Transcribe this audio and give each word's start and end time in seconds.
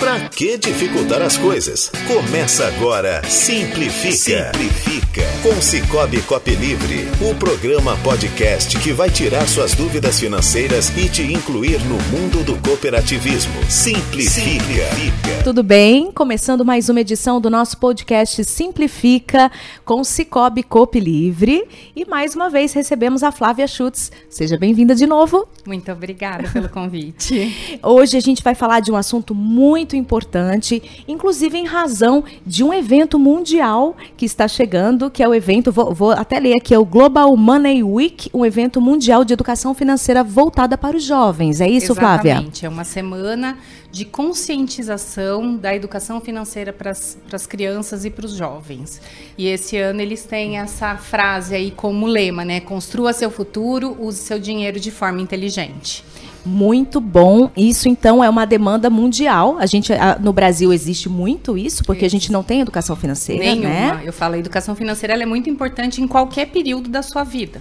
Pra 0.00 0.18
que 0.30 0.56
dificultar 0.56 1.20
as 1.20 1.36
coisas? 1.36 1.92
Começa 2.08 2.66
agora 2.66 3.22
Simplifica. 3.28 4.50
Simplifica. 4.50 5.20
Com 5.42 5.60
Cicobi 5.60 6.22
Cop 6.22 6.50
Livre, 6.50 7.06
o 7.20 7.34
programa 7.34 7.96
podcast 7.98 8.78
que 8.78 8.92
vai 8.92 9.10
tirar 9.10 9.46
suas 9.46 9.74
dúvidas 9.74 10.18
financeiras 10.18 10.88
e 10.96 11.06
te 11.08 11.22
incluir 11.22 11.78
no 11.84 11.96
mundo 12.16 12.42
do 12.42 12.56
cooperativismo. 12.66 13.52
Simplifica. 13.68 14.40
Simplifica. 14.40 15.44
Tudo 15.44 15.62
bem? 15.62 16.10
Começando 16.12 16.64
mais 16.64 16.88
uma 16.88 17.00
edição 17.00 17.38
do 17.38 17.50
nosso 17.50 17.76
podcast 17.76 18.42
Simplifica 18.44 19.52
com 19.84 20.02
Cicobi 20.02 20.62
Cop 20.62 20.98
Livre. 20.98 21.66
E 21.94 22.06
mais 22.06 22.34
uma 22.34 22.48
vez 22.48 22.72
recebemos 22.72 23.22
a 23.22 23.30
Flávia 23.30 23.66
Schutz. 23.66 24.10
Seja 24.30 24.56
bem-vinda 24.56 24.94
de 24.94 25.06
novo. 25.06 25.46
Muito 25.66 25.92
obrigada 25.92 26.48
pelo 26.48 26.68
convite. 26.70 27.78
Hoje 27.82 28.16
a 28.16 28.20
gente 28.20 28.42
vai 28.42 28.54
falar 28.54 28.80
de 28.80 28.90
um 28.90 28.96
assunto 28.96 29.34
muito 29.34 29.89
importante, 29.96 31.04
inclusive 31.06 31.56
em 31.56 31.66
razão 31.66 32.24
de 32.46 32.64
um 32.64 32.72
evento 32.72 33.18
mundial 33.18 33.96
que 34.16 34.24
está 34.24 34.46
chegando, 34.48 35.10
que 35.10 35.22
é 35.22 35.28
o 35.28 35.34
evento, 35.34 35.72
vou, 35.72 35.94
vou 35.94 36.10
até 36.12 36.38
ler 36.38 36.54
aqui, 36.54 36.74
é 36.74 36.78
o 36.78 36.84
Global 36.84 37.36
Money 37.36 37.82
Week, 37.82 38.30
um 38.32 38.44
evento 38.44 38.80
mundial 38.80 39.24
de 39.24 39.32
educação 39.32 39.74
financeira 39.74 40.22
voltada 40.22 40.76
para 40.76 40.96
os 40.96 41.04
jovens. 41.04 41.60
É 41.60 41.68
isso, 41.68 41.92
Exatamente. 41.92 42.00
Flávia? 42.00 42.32
Exatamente. 42.32 42.66
É 42.66 42.68
uma 42.68 42.84
semana 42.84 43.58
de 43.90 44.04
conscientização 44.04 45.56
da 45.56 45.74
educação 45.74 46.20
financeira 46.20 46.72
para 46.72 46.90
as 46.90 47.46
crianças 47.46 48.04
e 48.04 48.10
para 48.10 48.24
os 48.24 48.32
jovens. 48.32 49.00
E 49.36 49.48
esse 49.48 49.76
ano 49.76 50.00
eles 50.00 50.24
têm 50.24 50.58
essa 50.58 50.96
frase 50.96 51.54
aí 51.54 51.70
como 51.70 52.06
lema, 52.06 52.44
né? 52.44 52.60
Construa 52.60 53.12
seu 53.12 53.30
futuro, 53.30 53.96
use 53.98 54.18
seu 54.18 54.38
dinheiro 54.38 54.78
de 54.78 54.90
forma 54.90 55.20
inteligente. 55.20 56.04
Muito 56.44 57.00
bom. 57.00 57.50
Isso 57.56 57.88
então 57.88 58.22
é 58.24 58.28
uma 58.28 58.44
demanda 58.46 58.88
mundial. 58.88 59.58
A 59.58 59.66
gente 59.66 59.92
no 60.20 60.32
Brasil 60.32 60.72
existe 60.72 61.08
muito 61.08 61.56
isso, 61.56 61.84
porque 61.84 62.04
a 62.04 62.10
gente 62.10 62.32
não 62.32 62.42
tem 62.42 62.60
educação 62.60 62.96
financeira, 62.96 63.44
Nenhuma. 63.44 63.68
né? 63.68 64.02
Eu 64.04 64.12
falo, 64.12 64.34
a 64.34 64.38
educação 64.38 64.74
financeira 64.74 65.14
é 65.14 65.26
muito 65.26 65.50
importante 65.50 66.00
em 66.00 66.08
qualquer 66.08 66.46
período 66.46 66.88
da 66.88 67.02
sua 67.02 67.24
vida. 67.24 67.60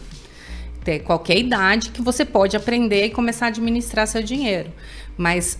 Ter 0.83 0.99
qualquer 0.99 1.37
idade 1.37 1.89
que 1.89 2.01
você 2.01 2.23
pode 2.23 2.55
aprender 2.55 3.05
e 3.05 3.09
começar 3.09 3.45
a 3.45 3.49
administrar 3.49 4.07
seu 4.07 4.23
dinheiro. 4.23 4.71
Mas 5.17 5.59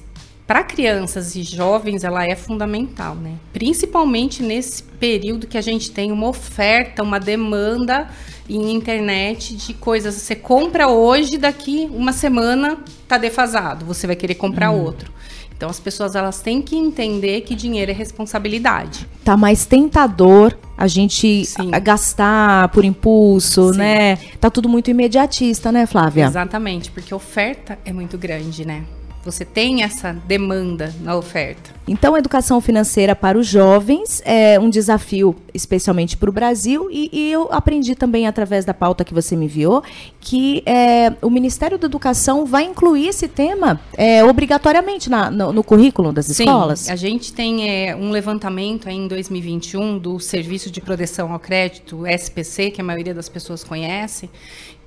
para 0.50 0.64
crianças 0.64 1.36
e 1.36 1.44
jovens 1.44 2.03
ela 2.03 2.25
é 2.25 2.36
fundamental, 2.36 3.14
né? 3.14 3.33
Principalmente 3.53 4.42
nesse 4.42 4.81
período 4.81 5.45
que 5.45 5.59
a 5.59 5.61
gente 5.61 5.91
tem 5.91 6.11
uma 6.11 6.28
oferta, 6.28 7.03
uma 7.03 7.19
demanda 7.19 8.09
em 8.50 8.72
internet 8.72 9.56
de 9.56 9.75
coisas. 9.75 10.16
Você 10.16 10.36
compra 10.36 10.88
hoje, 10.88 11.38
daqui 11.38 11.88
uma 11.94 12.11
semana 12.11 12.80
tá 13.08 13.19
defasado, 13.19 13.86
você 13.86 14.08
vai 14.08 14.16
querer 14.16 14.33
comprar 14.33 14.72
hum. 14.72 14.86
outro. 14.86 15.14
Então 15.56 15.69
as 15.69 15.80
pessoas 15.80 16.16
elas 16.16 16.41
têm 16.41 16.63
que 16.63 16.75
entender 16.75 17.41
que 17.41 17.53
dinheiro 17.53 17.91
é 17.91 17.94
responsabilidade. 17.94 19.08
Tá 19.23 19.38
mais 19.38 19.67
tentador 19.67 20.58
a 20.75 20.88
gente 20.88 21.45
Sim. 21.45 21.69
gastar 21.84 22.69
por 22.69 22.84
impulso, 22.84 23.73
Sim. 23.73 23.78
né? 23.78 24.16
Tá 24.39 24.50
tudo 24.50 24.67
muito 24.67 24.89
imediatista, 24.89 25.72
né, 25.72 25.86
Flávia? 25.86 26.25
Exatamente, 26.25 26.89
porque 26.89 27.13
a 27.13 27.17
oferta 27.17 27.78
é 27.86 27.94
muito 27.94 28.17
grande, 28.17 28.66
né? 28.66 28.84
Você 29.30 29.45
tem 29.45 29.83
essa 29.83 30.11
demanda 30.11 30.91
na 31.02 31.16
oferta. 31.16 31.69
Então, 31.88 32.16
a 32.16 32.19
educação 32.19 32.59
financeira 32.59 33.16
para 33.16 33.38
os 33.38 33.45
jovens 33.45 34.22
é 34.25 34.59
um 34.59 34.69
desafio, 34.69 35.35
especialmente 35.53 36.17
para 36.17 36.30
o 36.30 36.33
Brasil, 36.33 36.88
e, 36.91 37.09
e, 37.11 37.31
eu 37.31 37.47
aprendi 37.52 37.95
também 37.95 38.27
através 38.27 38.66
da 38.66 38.73
pauta 38.73 39.03
que 39.03 39.13
você 39.13 39.35
me 39.35 39.45
enviou 39.45 39.83
que 40.19 40.63
é, 40.66 41.13
o 41.22 41.30
Ministério 41.30 41.77
da 41.77 41.85
Educação 41.85 42.45
vai 42.45 42.63
incluir 42.63 43.07
esse 43.07 43.27
tema 43.27 43.80
é, 43.95 44.23
obrigatoriamente 44.23 45.09
na, 45.09 45.31
no, 45.31 45.53
no, 45.53 45.63
currículo 45.63 46.11
das 46.11 46.25
Sim, 46.25 46.44
escolas. 46.44 46.89
A 46.89 46.95
gente 46.95 47.33
tem 47.33 47.69
é, 47.69 47.95
um 47.95 48.11
levantamento 48.11 48.89
em 48.89 49.07
2021 49.07 49.97
do 49.97 50.19
Serviço 50.19 50.69
de 50.72 50.81
Proteção 50.81 51.31
ao 51.31 51.39
Crédito, 51.39 52.05
SPC, 52.05 52.72
que 52.72 52.81
a 52.81 52.83
maioria 52.83 53.13
das 53.13 53.30
pessoas 53.30 53.63
conhece, 53.63 54.29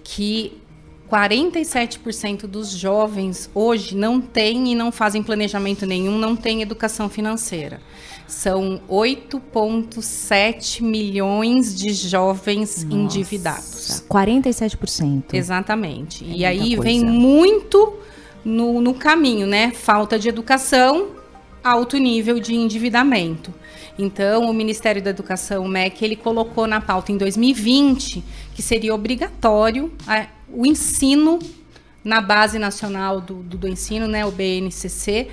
que 0.03 0.61
47% 1.13 2.47
dos 2.47 2.71
jovens 2.71 3.51
hoje 3.55 3.95
não 3.95 4.19
têm 4.19 4.73
e 4.73 4.75
não 4.75 4.91
fazem 4.91 5.23
planejamento 5.23 5.85
nenhum, 5.85 6.17
não 6.17 6.35
têm 6.35 6.63
educação 6.63 7.11
financeira. 7.11 7.83
São 8.27 8.81
8,7 8.89 10.83
milhões 10.83 11.77
de 11.77 11.93
jovens 11.93 12.83
Nossa, 12.83 12.97
endividados. 12.97 14.03
47%. 14.09 15.35
Exatamente. 15.35 16.25
É 16.25 16.29
e 16.29 16.45
aí 16.47 16.77
coisa. 16.77 16.83
vem 16.83 17.05
muito 17.05 17.93
no, 18.43 18.81
no 18.81 18.95
caminho, 18.95 19.47
né? 19.47 19.71
Falta 19.71 20.19
de 20.19 20.31
educação, 20.31 21.09
alto 21.63 21.99
nível 21.99 22.41
de 22.41 22.55
endividamento. 22.55 23.53
Então, 23.99 24.49
o 24.49 24.55
Ministério 24.55 25.03
da 25.03 25.11
Educação, 25.11 25.65
o 25.65 25.69
MEC, 25.69 26.03
ele 26.03 26.17
colocou 26.17 26.67
na 26.67 26.81
pauta 26.81 27.13
em 27.13 27.19
2020 27.19 28.25
que 28.55 28.63
seria 28.63 28.95
obrigatório 28.95 29.93
a 30.07 30.27
o 30.53 30.67
ensino 30.67 31.39
na 32.05 32.21
base 32.21 32.59
nacional 32.59 33.21
do, 33.21 33.35
do, 33.43 33.57
do 33.57 33.69
ensino, 33.69 34.09
né, 34.09 34.27
o 34.27 34.31
BNCC, 34.31 35.29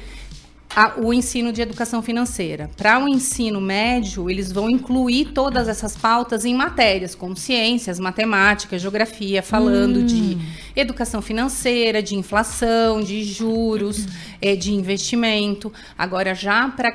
a, 0.75 0.99
o 0.99 1.11
ensino 1.11 1.51
de 1.51 1.61
educação 1.61 2.01
financeira. 2.01 2.69
Para 2.77 3.03
o 3.03 3.07
ensino 3.07 3.59
médio, 3.59 4.29
eles 4.29 4.51
vão 4.51 4.69
incluir 4.69 5.33
todas 5.33 5.67
essas 5.67 5.97
pautas 5.97 6.45
em 6.45 6.53
matérias 6.53 7.15
como 7.15 7.35
ciências, 7.35 7.99
matemática, 7.99 8.77
geografia, 8.77 9.41
falando 9.41 10.01
hum. 10.01 10.05
de 10.05 10.37
educação 10.75 11.21
financeira, 11.21 12.03
de 12.03 12.15
inflação, 12.15 13.01
de 13.01 13.23
juros, 13.23 14.05
é, 14.41 14.55
de 14.55 14.71
investimento. 14.71 15.73
Agora, 15.97 16.35
já 16.35 16.69
para 16.69 16.89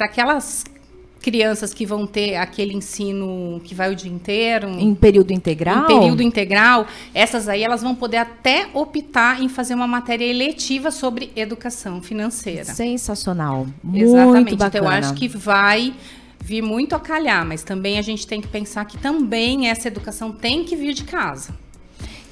aquelas 0.00 0.64
crianças 1.20 1.74
que 1.74 1.84
vão 1.84 2.06
ter 2.06 2.36
aquele 2.36 2.74
ensino 2.74 3.60
que 3.64 3.74
vai 3.74 3.92
o 3.92 3.96
dia 3.96 4.10
inteiro. 4.10 4.68
Em 4.68 4.94
período 4.94 5.32
integral? 5.32 5.84
Em 5.84 5.86
período 5.86 6.22
integral. 6.22 6.86
Essas 7.14 7.48
aí, 7.48 7.62
elas 7.62 7.82
vão 7.82 7.94
poder 7.94 8.18
até 8.18 8.68
optar 8.72 9.42
em 9.42 9.48
fazer 9.48 9.74
uma 9.74 9.86
matéria 9.86 10.24
eletiva 10.24 10.90
sobre 10.90 11.30
educação 11.34 12.00
financeira. 12.00 12.64
Sensacional. 12.64 13.66
Muito 13.82 14.04
Exatamente. 14.04 14.56
Bacana. 14.56 14.68
Então, 14.68 14.84
eu 14.84 14.88
acho 14.88 15.14
que 15.14 15.28
vai 15.28 15.94
vir 16.40 16.62
muito 16.62 16.94
a 16.94 17.00
calhar, 17.00 17.44
mas 17.44 17.62
também 17.62 17.98
a 17.98 18.02
gente 18.02 18.26
tem 18.26 18.40
que 18.40 18.48
pensar 18.48 18.84
que 18.84 18.96
também 18.96 19.68
essa 19.68 19.88
educação 19.88 20.32
tem 20.32 20.64
que 20.64 20.76
vir 20.76 20.94
de 20.94 21.04
casa. 21.04 21.54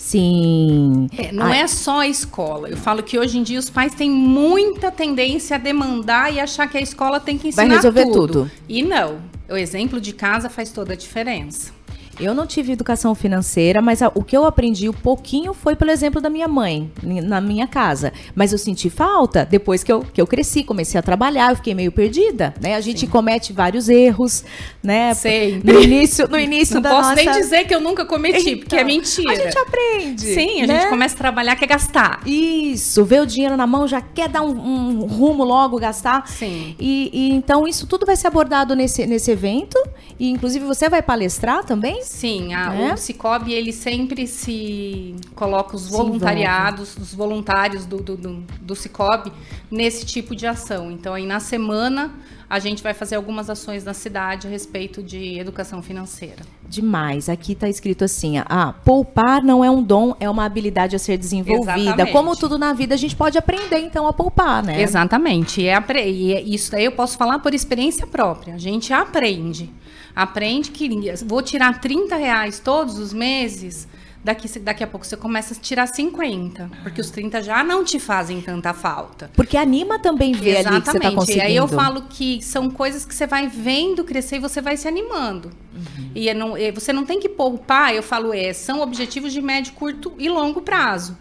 Sim. 0.06 1.08
É, 1.18 1.32
não 1.32 1.46
Ai. 1.46 1.62
é 1.62 1.66
só 1.66 2.02
a 2.02 2.06
escola. 2.06 2.68
Eu 2.68 2.76
falo 2.76 3.02
que 3.02 3.18
hoje 3.18 3.38
em 3.38 3.42
dia 3.42 3.58
os 3.58 3.68
pais 3.68 3.92
têm 3.92 4.08
muita 4.08 4.88
tendência 4.92 5.56
a 5.56 5.58
demandar 5.58 6.32
e 6.32 6.38
achar 6.38 6.68
que 6.68 6.78
a 6.78 6.80
escola 6.80 7.18
tem 7.18 7.36
que 7.36 7.48
ensinar 7.48 7.66
Vai 7.66 7.74
resolver 7.74 8.04
tudo. 8.04 8.14
tudo. 8.44 8.50
E 8.68 8.84
não. 8.84 9.18
O 9.48 9.56
exemplo 9.56 10.00
de 10.00 10.12
casa 10.12 10.48
faz 10.48 10.70
toda 10.70 10.92
a 10.92 10.96
diferença. 10.96 11.72
Eu 12.18 12.34
não 12.34 12.46
tive 12.46 12.72
educação 12.72 13.14
financeira, 13.14 13.82
mas 13.82 14.02
a, 14.02 14.10
o 14.14 14.22
que 14.22 14.36
eu 14.36 14.46
aprendi 14.46 14.88
um 14.88 14.92
pouquinho 14.92 15.52
foi 15.52 15.76
pelo 15.76 15.90
exemplo 15.90 16.20
da 16.20 16.30
minha 16.30 16.48
mãe, 16.48 16.90
na 17.02 17.40
minha 17.40 17.66
casa. 17.66 18.12
Mas 18.34 18.52
eu 18.52 18.58
senti 18.58 18.88
falta 18.88 19.44
depois 19.44 19.84
que 19.84 19.92
eu, 19.92 20.00
que 20.00 20.20
eu 20.20 20.26
cresci, 20.26 20.64
comecei 20.64 20.98
a 20.98 21.02
trabalhar, 21.02 21.50
eu 21.50 21.56
fiquei 21.56 21.74
meio 21.74 21.92
perdida, 21.92 22.54
né? 22.60 22.74
A 22.74 22.80
gente 22.80 23.00
Sim. 23.00 23.06
comete 23.06 23.52
vários 23.52 23.88
erros, 23.88 24.44
né? 24.82 25.12
Sei. 25.14 25.60
No 25.62 25.80
início, 25.80 26.28
no 26.28 26.38
início 26.38 26.76
não 26.76 26.82
da 26.82 26.90
posso 26.90 27.10
nossa... 27.10 27.22
nem 27.22 27.30
dizer 27.30 27.64
que 27.64 27.74
eu 27.74 27.80
nunca 27.80 28.04
cometi, 28.04 28.50
então, 28.50 28.58
porque 28.60 28.76
é 28.76 28.84
mentira. 28.84 29.32
A 29.32 29.36
gente 29.36 29.58
aprende. 29.58 30.34
Sim, 30.34 30.62
a 30.62 30.66
né? 30.66 30.80
gente 30.80 30.90
começa 30.90 31.14
a 31.14 31.18
trabalhar, 31.18 31.56
quer 31.56 31.66
gastar. 31.66 32.20
Isso, 32.26 33.04
vê 33.04 33.20
o 33.20 33.26
dinheiro 33.26 33.56
na 33.56 33.66
mão, 33.66 33.86
já 33.86 34.00
quer 34.00 34.28
dar 34.28 34.42
um, 34.42 34.50
um 34.50 35.06
rumo 35.06 35.44
logo, 35.44 35.78
gastar. 35.78 36.26
Sim. 36.28 36.74
E, 36.78 37.10
e, 37.12 37.32
então 37.32 37.66
isso 37.66 37.86
tudo 37.86 38.06
vai 38.06 38.16
ser 38.16 38.28
abordado 38.28 38.74
nesse, 38.74 39.06
nesse 39.06 39.30
evento. 39.30 39.78
E 40.18 40.30
inclusive 40.30 40.64
você 40.64 40.88
vai 40.88 41.02
palestrar 41.02 41.64
também? 41.64 42.02
Sim, 42.02 42.54
a, 42.54 42.74
é? 42.74 42.94
o 42.94 42.96
Cicobi 42.96 43.52
ele 43.52 43.72
sempre 43.72 44.26
se 44.26 45.14
coloca 45.34 45.76
os 45.76 45.88
voluntariados, 45.88 46.96
os 46.96 47.14
voluntários 47.14 47.84
do, 47.84 47.98
do, 47.98 48.16
do, 48.16 48.44
do 48.60 48.74
Cicobi 48.74 49.32
nesse 49.70 50.06
tipo 50.06 50.34
de 50.34 50.46
ação. 50.46 50.90
Então 50.90 51.12
aí 51.12 51.26
na 51.26 51.38
semana 51.38 52.14
a 52.48 52.58
gente 52.58 52.82
vai 52.82 52.94
fazer 52.94 53.16
algumas 53.16 53.50
ações 53.50 53.84
na 53.84 53.92
cidade 53.92 54.46
a 54.46 54.50
respeito 54.50 55.02
de 55.02 55.38
educação 55.38 55.82
financeira. 55.82 56.42
Demais. 56.68 57.28
Aqui 57.28 57.52
está 57.52 57.68
escrito 57.68 58.04
assim: 58.04 58.38
ah, 58.38 58.72
poupar 58.84 59.42
não 59.42 59.64
é 59.64 59.70
um 59.70 59.82
dom, 59.82 60.14
é 60.20 60.30
uma 60.30 60.44
habilidade 60.44 60.94
a 60.94 60.98
ser 60.98 61.18
desenvolvida. 61.18 61.78
Exatamente. 61.78 62.12
Como 62.12 62.36
tudo 62.36 62.56
na 62.56 62.72
vida, 62.72 62.94
a 62.94 62.98
gente 62.98 63.16
pode 63.16 63.36
aprender 63.36 63.80
então 63.80 64.06
a 64.06 64.12
poupar, 64.12 64.62
né? 64.62 64.80
Exatamente. 64.80 65.60
E, 65.60 65.68
é, 65.68 66.08
e 66.08 66.32
é, 66.32 66.40
isso 66.42 66.70
daí 66.70 66.84
eu 66.84 66.92
posso 66.92 67.18
falar 67.18 67.40
por 67.40 67.52
experiência 67.52 68.06
própria. 68.06 68.54
A 68.54 68.58
gente 68.58 68.92
aprende. 68.92 69.72
Aprende 70.16 70.70
que 70.70 70.88
vou 71.26 71.42
tirar 71.42 71.78
30 71.78 72.16
reais 72.16 72.58
todos 72.58 72.98
os 72.98 73.12
meses 73.12 73.86
daqui, 74.26 74.58
daqui 74.58 74.82
a 74.82 74.86
pouco 74.86 75.06
você 75.06 75.16
começa 75.16 75.54
a 75.54 75.56
tirar 75.56 75.86
50, 75.86 76.68
porque 76.82 77.00
os 77.00 77.10
30 77.10 77.42
já 77.42 77.62
não 77.62 77.84
te 77.84 78.00
fazem 78.00 78.40
tanta 78.40 78.74
falta. 78.74 79.30
Porque 79.34 79.56
anima 79.56 80.00
também 80.00 80.32
ver 80.32 80.58
Exatamente. 80.58 80.68
ali 80.68 80.80
que 80.80 80.90
você 80.90 81.00
tá 81.00 81.10
conseguindo. 81.12 81.38
E 81.38 81.46
aí 81.46 81.56
eu 81.56 81.68
falo 81.68 82.02
que 82.08 82.42
são 82.42 82.68
coisas 82.68 83.04
que 83.04 83.14
você 83.14 83.26
vai 83.26 83.46
vendo 83.46 84.02
crescer 84.02 84.36
e 84.36 84.40
você 84.40 84.60
vai 84.60 84.76
se 84.76 84.88
animando. 84.88 85.52
Uhum. 85.74 86.10
E 86.14 86.28
é 86.28 86.34
não, 86.34 86.56
é, 86.56 86.72
você 86.72 86.92
não 86.92 87.04
tem 87.04 87.20
que 87.20 87.28
poupar, 87.28 87.94
eu 87.94 88.02
falo, 88.02 88.34
é, 88.34 88.52
são 88.52 88.80
objetivos 88.80 89.32
de 89.32 89.40
médio, 89.40 89.72
curto 89.74 90.12
e 90.18 90.28
longo 90.28 90.60
prazo. 90.60 91.16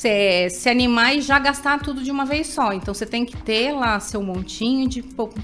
Se, 0.00 0.48
se 0.48 0.68
animar 0.70 1.14
e 1.14 1.20
já 1.20 1.38
gastar 1.38 1.78
tudo 1.78 2.02
de 2.02 2.10
uma 2.10 2.24
vez 2.24 2.46
só. 2.46 2.72
Então 2.72 2.94
você 2.94 3.04
tem 3.04 3.26
que 3.26 3.36
ter 3.36 3.72
lá 3.72 4.00
seu 4.00 4.22
montinho 4.22 4.88
de 4.88 5.02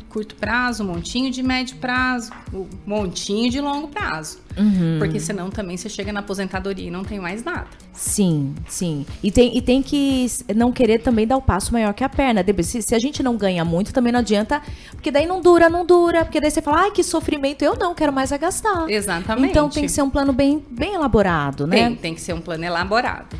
curto 0.08 0.34
prazo, 0.34 0.82
montinho 0.82 1.30
de 1.30 1.42
médio 1.42 1.76
prazo, 1.76 2.32
montinho 2.86 3.50
de 3.50 3.60
longo 3.60 3.88
prazo. 3.88 4.38
Uhum. 4.56 4.96
Porque 4.98 5.20
senão 5.20 5.50
também 5.50 5.76
você 5.76 5.90
chega 5.90 6.10
na 6.10 6.20
aposentadoria 6.20 6.88
e 6.88 6.90
não 6.90 7.04
tem 7.04 7.20
mais 7.20 7.44
nada. 7.44 7.66
Sim, 7.92 8.54
sim. 8.66 9.04
E 9.22 9.30
tem, 9.30 9.54
e 9.54 9.60
tem 9.60 9.82
que 9.82 10.26
não 10.54 10.72
querer 10.72 11.00
também 11.00 11.26
dar 11.26 11.36
o 11.36 11.42
passo 11.42 11.70
maior 11.74 11.92
que 11.92 12.02
a 12.02 12.08
perna. 12.08 12.42
Se, 12.62 12.80
se 12.80 12.94
a 12.94 12.98
gente 12.98 13.22
não 13.22 13.36
ganha 13.36 13.62
muito, 13.62 13.92
também 13.92 14.10
não 14.10 14.20
adianta. 14.20 14.62
Porque 14.92 15.10
daí 15.10 15.26
não 15.26 15.42
dura, 15.42 15.68
não 15.68 15.84
dura. 15.84 16.24
Porque 16.24 16.40
daí 16.40 16.50
você 16.50 16.62
fala, 16.62 16.84
ai, 16.84 16.90
que 16.92 17.02
sofrimento, 17.02 17.62
eu 17.62 17.76
não 17.76 17.94
quero 17.94 18.10
mais 18.10 18.32
a 18.32 18.38
gastar. 18.38 18.88
Exatamente. 18.88 19.50
Então 19.50 19.68
tem 19.68 19.82
que 19.82 19.90
ser 19.90 20.00
um 20.00 20.08
plano 20.08 20.32
bem, 20.32 20.64
bem 20.70 20.94
elaborado, 20.94 21.66
né? 21.66 21.76
Tem, 21.76 21.94
tem 21.94 22.14
que 22.14 22.22
ser 22.22 22.32
um 22.32 22.40
plano 22.40 22.64
elaborado. 22.64 23.36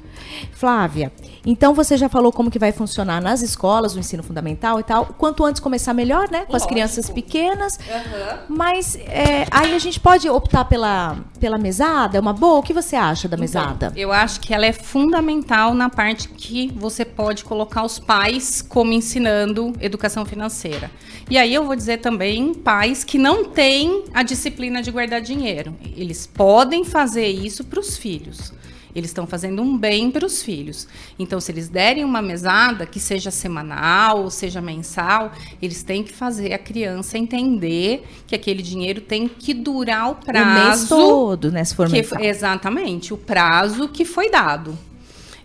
Flávia, 0.52 1.12
então 1.46 1.73
você 1.73 1.96
já 1.96 2.08
falou 2.08 2.32
como 2.32 2.50
que 2.50 2.58
vai 2.58 2.73
funcionar 2.73 3.23
nas 3.23 3.40
escolas, 3.40 3.94
o 3.94 3.99
ensino 4.00 4.23
fundamental 4.23 4.81
e 4.81 4.82
tal. 4.82 5.06
Quanto 5.06 5.44
antes 5.44 5.61
começar, 5.61 5.94
melhor, 5.94 6.28
né? 6.28 6.40
Com 6.40 6.52
Lógico. 6.52 6.56
as 6.56 6.67
crianças 6.67 7.08
pequenas. 7.08 7.78
Uhum. 7.78 8.56
Mas 8.56 8.96
é, 8.96 9.46
aí 9.50 9.75
a 9.75 9.78
gente 9.78 10.00
pode 10.00 10.28
optar 10.28 10.64
pela, 10.64 11.17
pela 11.38 11.56
mesada? 11.56 12.19
É 12.19 12.20
uma 12.20 12.32
boa? 12.32 12.58
O 12.58 12.62
que 12.62 12.73
você 12.73 12.96
acha 12.96 13.28
da 13.28 13.37
então, 13.37 13.43
mesada? 13.43 13.87
Então, 13.87 13.93
eu 13.96 14.12
acho 14.12 14.40
que 14.40 14.52
ela 14.52 14.67
é 14.67 14.73
fundamental 14.73 15.73
na 15.73 15.88
parte 15.88 16.28
que 16.28 16.73
você 16.75 17.05
pode 17.05 17.44
colocar 17.44 17.84
os 17.84 17.99
pais 17.99 18.61
como 18.61 18.93
ensinando 18.93 19.73
educação 19.81 20.26
financeira. 20.26 20.90
E 21.31 21.38
aí 21.38 21.55
eu 21.55 21.64
vou 21.64 21.76
dizer 21.76 21.99
também 21.99 22.55
pais 22.55 23.05
que 23.05 23.19
não 23.19 23.44
têm 23.44 24.05
a 24.12 24.23
disciplina 24.23 24.82
de 24.82 24.90
guardar 24.90 25.20
dinheiro. 25.20 25.76
Eles 25.96 26.26
podem 26.26 26.84
fazer 26.84 27.26
isso 27.26 27.64
para 27.64 27.78
os 27.78 27.96
filhos. 27.96 28.52
Eles 28.96 29.10
estão 29.10 29.26
fazendo 29.26 29.60
um 29.60 29.76
bem 29.76 30.10
para 30.10 30.25
os 30.25 30.43
filhos. 30.43 30.88
Então, 31.19 31.38
se 31.38 31.52
eles 31.52 31.69
derem 31.69 32.02
uma 32.02 32.22
mesada, 32.22 32.87
que 32.87 32.98
seja 32.98 33.31
semanal 33.31 34.22
ou 34.22 34.31
seja 34.31 34.62
mensal, 34.62 35.32
eles 35.60 35.82
têm 35.82 36.02
que 36.02 36.14
fazer 36.14 36.54
a 36.54 36.58
criança 36.58 37.19
entender 37.19 38.06
que 38.26 38.34
aquele 38.34 38.62
dinheiro 38.62 39.02
tem 39.02 39.28
que 39.28 39.52
durar 39.52 40.10
o 40.10 40.14
prazo. 40.14 40.48
O 40.48 40.69
mês 40.69 40.88
todo, 40.88 41.52
né? 41.52 41.62
Se 41.62 41.75
for 41.75 41.90
que, 41.90 42.02
Exatamente, 42.20 43.12
o 43.12 43.19
prazo 43.19 43.87
que 43.88 44.06
foi 44.06 44.31
dado. 44.31 44.76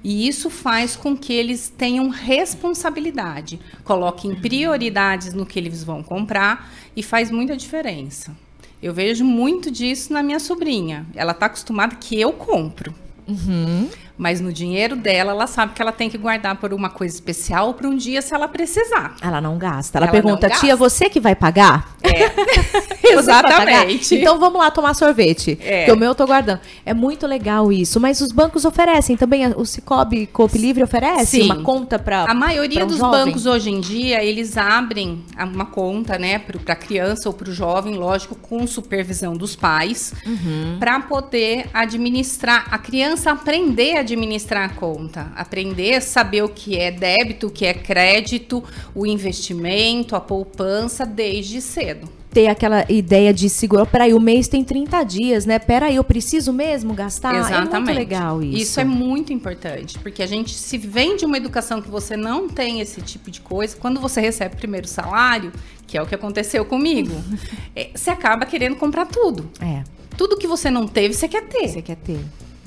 E 0.02 0.28
isso 0.28 0.50
faz 0.50 0.96
com 0.96 1.16
que 1.16 1.34
eles 1.34 1.68
tenham 1.70 2.10
responsabilidade, 2.10 3.60
coloquem 3.84 4.34
prioridades 4.34 5.34
no 5.34 5.46
que 5.46 5.60
eles 5.60 5.84
vão 5.84 6.02
comprar 6.02 6.72
e 6.96 7.04
faz 7.04 7.30
muita 7.30 7.56
diferença. 7.56 8.36
Eu 8.82 8.94
vejo 8.94 9.24
muito 9.24 9.70
disso 9.70 10.12
na 10.12 10.24
minha 10.24 10.40
sobrinha. 10.40 11.06
Ela 11.14 11.34
está 11.34 11.46
acostumada 11.46 11.96
que 11.98 12.20
eu 12.20 12.34
compro. 12.34 12.96
Uhum. 13.32 13.90
Mas 14.22 14.40
no 14.40 14.54
dinheiro 14.54 14.96
dela, 14.96 15.32
ela 15.32 15.48
sabe 15.48 15.74
que 15.74 15.82
ela 15.82 15.92
tem 15.92 16.08
que 16.08 16.16
guardar 16.16 16.56
por 16.56 16.76
uma 16.76 16.92
coisa 16.92 17.16
especial 17.16 17.74
para 17.74 17.88
um 17.88 17.96
dia 17.96 18.22
se 18.22 18.36
ela 18.36 18.48
precisar. 18.48 19.16
Ela 19.20 19.42
não 19.42 19.58
gasta. 19.58 19.98
Ela, 19.98 20.06
ela 20.06 20.12
pergunta, 20.12 20.48
tia, 20.48 20.76
você 20.76 21.10
que 21.10 21.20
vai 21.20 21.34
pagar? 21.34 21.96
É. 22.04 23.02
Exatamente. 23.18 24.14
Então 24.14 24.38
vamos 24.40 24.60
lá 24.60 24.70
tomar 24.70 24.94
sorvete. 24.94 25.58
É. 25.60 25.86
Que 25.86 25.92
o 25.92 25.98
meu 25.98 26.10
eu 26.10 26.16
tô 26.16 26.28
guardando. 26.28 26.60
É 26.86 26.94
muito 26.94 27.26
legal 27.26 27.72
isso. 27.72 28.00
Mas 28.00 28.22
os 28.22 28.32
bancos 28.32 28.64
oferecem 28.64 29.18
também. 29.18 29.48
O 29.56 29.66
Cicobi 29.66 30.28
Coop 30.28 30.56
Livre 30.56 30.84
oferece 30.84 31.42
Sim. 31.42 31.46
uma 31.46 31.64
conta 31.64 31.98
para. 31.98 32.26
A 32.26 32.36
maioria 32.36 32.84
um 32.84 32.88
dos 32.88 32.98
jovem? 32.98 33.26
bancos 33.26 33.48
hoje 33.48 33.72
em 33.72 33.80
dia, 33.80 34.24
eles 34.24 34.56
abrem 34.56 35.26
uma 35.52 35.66
conta, 35.66 36.20
né, 36.20 36.38
para 36.38 36.76
criança 36.76 37.28
ou 37.28 37.34
para 37.34 37.50
o 37.50 37.54
jovem, 37.54 37.96
lógico, 37.96 38.36
com 38.36 38.68
supervisão 38.68 39.34
dos 39.34 39.56
pais, 39.56 40.14
uhum. 40.24 40.78
para 40.80 41.00
poder 41.00 41.68
administrar. 41.74 42.68
A 42.70 42.78
criança 42.78 43.32
aprender 43.32 43.98
a 43.98 44.11
administrar 44.14 44.70
a 44.70 44.74
conta, 44.74 45.32
aprender 45.36 45.96
a 45.96 46.02
saber 46.02 46.44
o 46.44 46.50
que 46.50 46.78
é 46.78 46.92
débito, 46.92 47.48
o 47.48 47.52
que 47.52 47.66
é 47.66 47.74
crédito, 47.74 48.64
o 48.94 49.06
investimento, 49.06 50.16
a 50.16 50.20
poupança 50.20 51.06
desde 51.06 51.62
cedo 51.62 52.22
ter 52.32 52.48
aquela 52.48 52.86
ideia 52.90 53.34
de 53.34 53.50
segurar. 53.50 53.86
Peraí, 53.86 54.14
o 54.14 54.20
mês 54.20 54.48
tem 54.48 54.64
30 54.64 55.04
dias, 55.04 55.46
né? 55.46 55.60
Peraí, 55.60 55.98
eu 55.98 56.04
preciso 56.04 56.54
mesmo 56.54 56.94
gastar? 56.94 57.36
Exatamente. 57.36 57.76
É 57.76 57.80
muito 57.80 57.94
legal 57.94 58.42
isso. 58.42 58.58
Isso 58.58 58.80
é 58.80 58.86
muito 58.86 59.34
importante, 59.34 60.00
porque 60.00 60.24
a 60.24 60.28
gente 60.28 60.54
se 60.54 60.78
vende 60.78 61.26
uma 61.26 61.38
educação 61.38 61.82
que 61.82 61.90
você 61.90 62.16
não 62.16 62.48
tem 62.48 62.80
esse 62.80 63.02
tipo 63.02 63.30
de 63.30 63.42
coisa, 63.42 63.76
quando 63.76 64.00
você 64.00 64.22
recebe 64.22 64.56
o 64.56 64.58
primeiro 64.58 64.88
salário, 64.88 65.52
que 65.86 65.98
é 65.98 66.02
o 66.02 66.06
que 66.06 66.16
aconteceu 66.16 66.64
comigo, 66.64 67.14
é, 67.76 67.90
você 67.94 68.10
acaba 68.10 68.46
querendo 68.46 68.78
comprar 68.78 69.06
tudo. 69.06 69.50
É. 69.60 69.84
Tudo 70.18 70.38
que 70.38 70.48
você 70.48 70.70
não 70.70 70.88
teve, 70.88 71.14
você 71.14 71.28
quer 71.28 71.48
ter. 71.48 71.68
Você 71.68 71.82
quer 71.82 71.98
ter. 71.98 72.20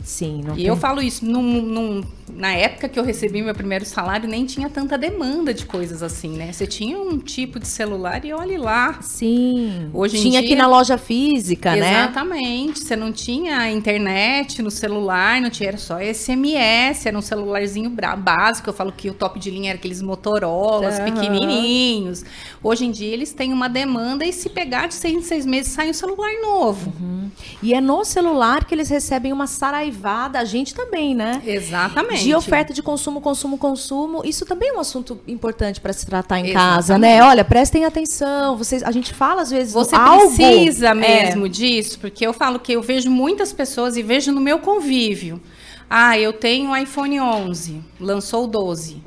Sim. 0.05 0.43
e 0.53 0.57
tem... 0.57 0.67
eu 0.67 0.77
falo 0.77 1.01
isso 1.01 1.25
num, 1.25 1.63
num, 1.63 2.05
na 2.31 2.53
época 2.53 2.91
que 2.91 2.99
eu 2.99 3.03
recebi 3.03 3.41
meu 3.43 3.55
primeiro 3.55 3.87
salário, 3.87 4.29
nem 4.29 4.45
tinha 4.45 4.69
tanta 4.69 4.99
demanda 4.99 5.55
de 5.55 5.65
coisas 5.65 6.03
assim, 6.03 6.29
né? 6.37 6.53
Você 6.53 6.67
tinha 6.67 6.99
um 6.99 7.19
tipo 7.19 7.59
de 7.59 7.67
celular 7.67 8.23
e 8.23 8.33
olhe 8.33 8.59
lá. 8.59 9.01
Sim. 9.01 9.89
Hoje 9.95 10.21
tinha 10.21 10.41
dia, 10.41 10.41
aqui 10.41 10.55
na 10.55 10.67
loja 10.67 10.99
física, 10.99 11.75
exatamente, 11.75 11.91
né? 11.91 12.03
Exatamente. 12.03 12.81
Você 12.81 12.97
não 12.97 13.13
tinha 13.13 13.71
internet 13.71 14.61
no 14.61 14.71
celular, 14.71 15.41
não 15.41 15.49
tinha 15.49 15.71
era 15.71 15.79
só 15.79 15.99
SMS, 15.99 17.07
era 17.07 17.17
um 17.17 17.23
celularzinho 17.23 17.91
básico. 18.19 18.69
Eu 18.69 18.75
falo 18.75 18.93
que 18.93 19.09
o 19.09 19.15
top 19.15 19.41
de 19.41 19.51
linha 19.51 19.71
era 19.71 19.79
aqueles 19.79 20.03
Motorolas 20.03 20.99
uhum. 20.99 21.05
pequenininhos. 21.07 22.23
Hoje 22.63 22.85
em 22.85 22.91
dia 22.91 23.11
eles 23.11 23.33
têm 23.33 23.55
uma 23.55 23.69
demanda 23.69 24.27
e 24.27 24.33
se 24.35 24.51
pegar 24.51 24.89
de 24.89 24.95
seis 24.95 25.15
em 25.15 25.23
seis 25.23 25.47
meses 25.47 25.73
sai 25.73 25.89
um 25.89 25.95
celular 25.95 26.31
novo. 26.43 26.93
Uhum. 27.01 27.31
E 27.63 27.73
é 27.73 27.81
no 27.81 28.05
celular 28.05 28.67
que 28.67 28.75
eles 28.75 28.91
recebem 28.91 29.33
uma 29.33 29.47
saraiva 29.47 29.94
privada, 29.95 30.41
a 30.41 30.45
gente 30.45 30.75
também, 30.75 31.15
né? 31.15 31.41
Exatamente. 31.47 32.25
De 32.25 32.35
oferta 32.35 32.73
de 32.73 32.83
consumo, 32.83 33.21
consumo, 33.21 33.57
consumo. 33.57 34.23
Isso 34.25 34.45
também 34.45 34.71
é 34.71 34.73
um 34.73 34.81
assunto 34.81 35.21
importante 35.27 35.81
para 35.81 35.93
se 35.93 36.05
tratar 36.05 36.41
em 36.41 36.51
Exatamente. 36.51 36.75
casa, 36.75 36.99
né? 36.99 37.23
Olha, 37.23 37.45
prestem 37.45 37.85
atenção. 37.85 38.57
Vocês, 38.57 38.83
a 38.83 38.91
gente 38.91 39.15
fala 39.15 39.43
às 39.43 39.51
vezes 39.51 39.73
Você 39.73 39.95
algo, 39.95 40.35
precisa 40.35 40.89
é. 40.89 40.95
mesmo 40.95 41.47
é. 41.47 41.49
disso, 41.49 41.99
porque 42.01 42.27
eu 42.27 42.33
falo 42.33 42.59
que 42.59 42.73
eu 42.73 42.83
vejo 42.83 43.11
muitas 43.11 43.53
pessoas 43.53 43.97
e 43.97 44.03
vejo 44.03 44.33
no 44.33 44.41
meu 44.41 44.59
convívio. 44.59 45.41
Ah, 45.89 46.19
eu 46.19 46.33
tenho 46.33 46.71
um 46.71 46.77
iPhone 46.77 47.21
11, 47.21 47.81
lançou 48.01 48.45
o 48.45 48.49
12. 48.49 49.03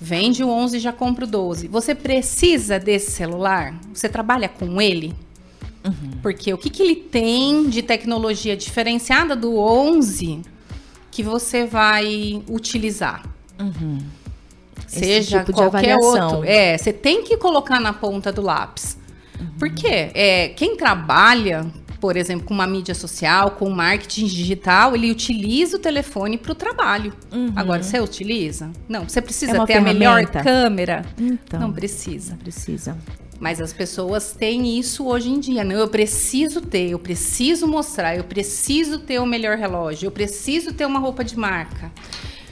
Vende 0.00 0.42
o 0.42 0.48
11 0.48 0.78
e 0.78 0.80
já 0.80 0.92
compra 0.92 1.24
o 1.24 1.28
12. 1.28 1.68
Você 1.68 1.94
precisa 1.94 2.80
desse 2.80 3.12
celular? 3.12 3.74
Você 3.94 4.08
trabalha 4.08 4.48
com 4.48 4.80
ele? 4.82 5.14
Uhum. 5.84 6.10
Porque 6.22 6.52
o 6.52 6.58
que, 6.58 6.70
que 6.70 6.82
ele 6.82 6.96
tem 6.96 7.68
de 7.68 7.82
tecnologia 7.82 8.56
diferenciada 8.56 9.34
do 9.34 9.58
11 9.58 10.42
que 11.10 11.22
você 11.22 11.66
vai 11.66 12.42
utilizar? 12.48 13.22
Uhum. 13.58 13.98
Seja 14.86 15.40
tipo 15.40 15.52
qualquer 15.52 15.96
outro. 15.96 16.44
É, 16.44 16.76
você 16.76 16.92
tem 16.92 17.24
que 17.24 17.36
colocar 17.36 17.80
na 17.80 17.92
ponta 17.92 18.30
do 18.30 18.42
lápis. 18.42 18.98
Uhum. 19.40 19.46
Porque 19.58 20.10
é, 20.14 20.50
quem 20.50 20.76
trabalha, 20.76 21.66
por 22.00 22.16
exemplo, 22.16 22.46
com 22.46 22.54
uma 22.54 22.66
mídia 22.66 22.94
social, 22.94 23.52
com 23.52 23.70
marketing 23.70 24.26
digital, 24.26 24.94
ele 24.94 25.10
utiliza 25.10 25.76
o 25.76 25.80
telefone 25.80 26.36
para 26.36 26.52
o 26.52 26.54
trabalho. 26.54 27.12
Uhum. 27.32 27.52
Agora, 27.56 27.82
você 27.82 27.98
utiliza? 28.00 28.70
Não. 28.88 29.08
Você 29.08 29.20
precisa 29.20 29.56
é 29.56 29.66
ter 29.66 29.74
ferramenta. 29.74 29.90
a 29.90 29.94
melhor 29.94 30.26
câmera? 30.26 31.04
Então, 31.18 31.58
não 31.58 31.72
precisa. 31.72 32.32
Não 32.32 32.38
precisa. 32.38 32.96
Mas 33.42 33.60
as 33.60 33.72
pessoas 33.72 34.32
têm 34.32 34.78
isso 34.78 35.08
hoje 35.08 35.28
em 35.28 35.40
dia. 35.40 35.64
Não, 35.64 35.74
eu 35.74 35.88
preciso 35.88 36.60
ter, 36.60 36.90
eu 36.90 36.98
preciso 37.00 37.66
mostrar, 37.66 38.16
eu 38.16 38.22
preciso 38.22 39.00
ter 39.00 39.18
o 39.18 39.26
melhor 39.26 39.58
relógio, 39.58 40.06
eu 40.06 40.12
preciso 40.12 40.72
ter 40.72 40.86
uma 40.86 41.00
roupa 41.00 41.24
de 41.24 41.36
marca. 41.36 41.90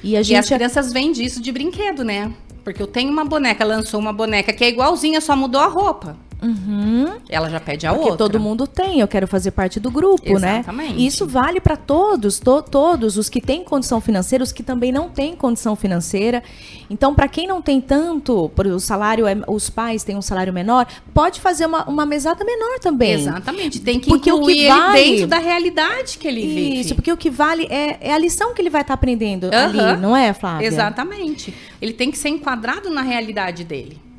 E, 0.02 0.16
a 0.16 0.23
gente... 0.23 0.35
e 0.35 0.37
as 0.37 0.49
crianças 0.49 0.92
vêm 0.92 1.12
disso 1.12 1.40
de 1.40 1.52
brinquedo, 1.52 2.02
né? 2.02 2.32
Porque 2.64 2.82
eu 2.82 2.88
tenho 2.88 3.09
uma 3.09 3.25
boneca, 3.25 3.64
lançou 3.64 4.00
uma 4.00 4.12
boneca 4.12 4.52
que 4.52 4.64
é 4.64 4.68
igualzinha, 4.68 5.20
só 5.20 5.37
mudou 5.37 5.61
a 5.61 5.68
roupa. 5.68 6.16
Uhum. 6.42 7.18
Ela 7.28 7.49
já 7.50 7.61
pede 7.61 7.87
a 7.87 7.90
Porque 7.90 8.11
outra. 8.11 8.18
todo 8.18 8.40
mundo 8.40 8.66
tem, 8.66 9.00
eu 9.00 9.09
quero 9.09 9.26
fazer 9.26 9.50
parte 9.50 9.78
do 9.78 9.90
grupo, 9.90 10.23
Exatamente. 10.25 10.40
né? 10.40 10.61
Exatamente. 10.61 11.06
Isso 11.06 11.26
vale 11.26 11.61
para 11.61 11.76
todos, 11.76 12.38
to, 12.38 12.62
todos 12.62 13.16
os 13.16 13.28
que 13.28 13.40
têm 13.40 13.62
condição 13.62 14.00
financeira, 14.00 14.42
os 14.42 14.52
que 14.52 14.62
também 14.62 14.90
não 14.90 15.09
têm 15.09 15.37
condição 15.37 15.76
financeira. 15.76 16.42
Então, 16.88 17.14
para 17.14 17.28
quem 17.28 17.47
não 17.47 17.61
tem 17.61 17.80
tanto, 17.80 18.50
o 18.56 18.80
salário 18.80 19.26
é, 19.26 19.37
os 19.47 19.68
pais 19.70 20.02
têm 20.02 20.16
um 20.16 20.23
salário 20.23 20.52
menor, 20.52 20.87
pode 21.12 21.40
fazer 21.40 21.66
uma, 21.66 21.85
uma 21.85 22.06
mesada 22.06 22.44
menor 22.44 22.78
também. 22.78 23.12
Exatamente. 23.12 23.80
Tem 23.80 24.00
que 24.00 24.09
porque 24.09 24.30
incluir 24.30 24.52
o 24.52 24.56
que 24.56 24.68
vale, 24.68 25.00
ele 25.00 25.11
dentro 25.11 25.26
da 25.26 25.38
realidade 25.38 26.18
que 26.18 26.26
ele 26.26 26.40
vive. 26.40 26.80
Isso, 26.80 26.94
porque 26.94 27.12
o 27.12 27.16
que 27.16 27.30
vale 27.30 27.66
é, 27.70 27.99
é 28.00 28.12
a 28.12 28.18
lição 28.18 28.54
que 28.54 28.62
ele 28.62 28.70
vai 28.70 28.80
estar 28.80 28.94
tá 28.94 28.94
aprendendo 28.94 29.44
uhum. 29.44 29.52
ali, 29.52 30.00
não 30.00 30.16
é, 30.16 30.32
Flávia? 30.32 30.66
Exatamente. 30.66 31.54
Ele 31.80 31.92
tem 31.92 32.11
que 32.11 32.18
ser 32.18 32.30
enquadrado 32.30 32.90
na 32.90 33.02
realidade 33.02 33.64
dele. 33.64 34.10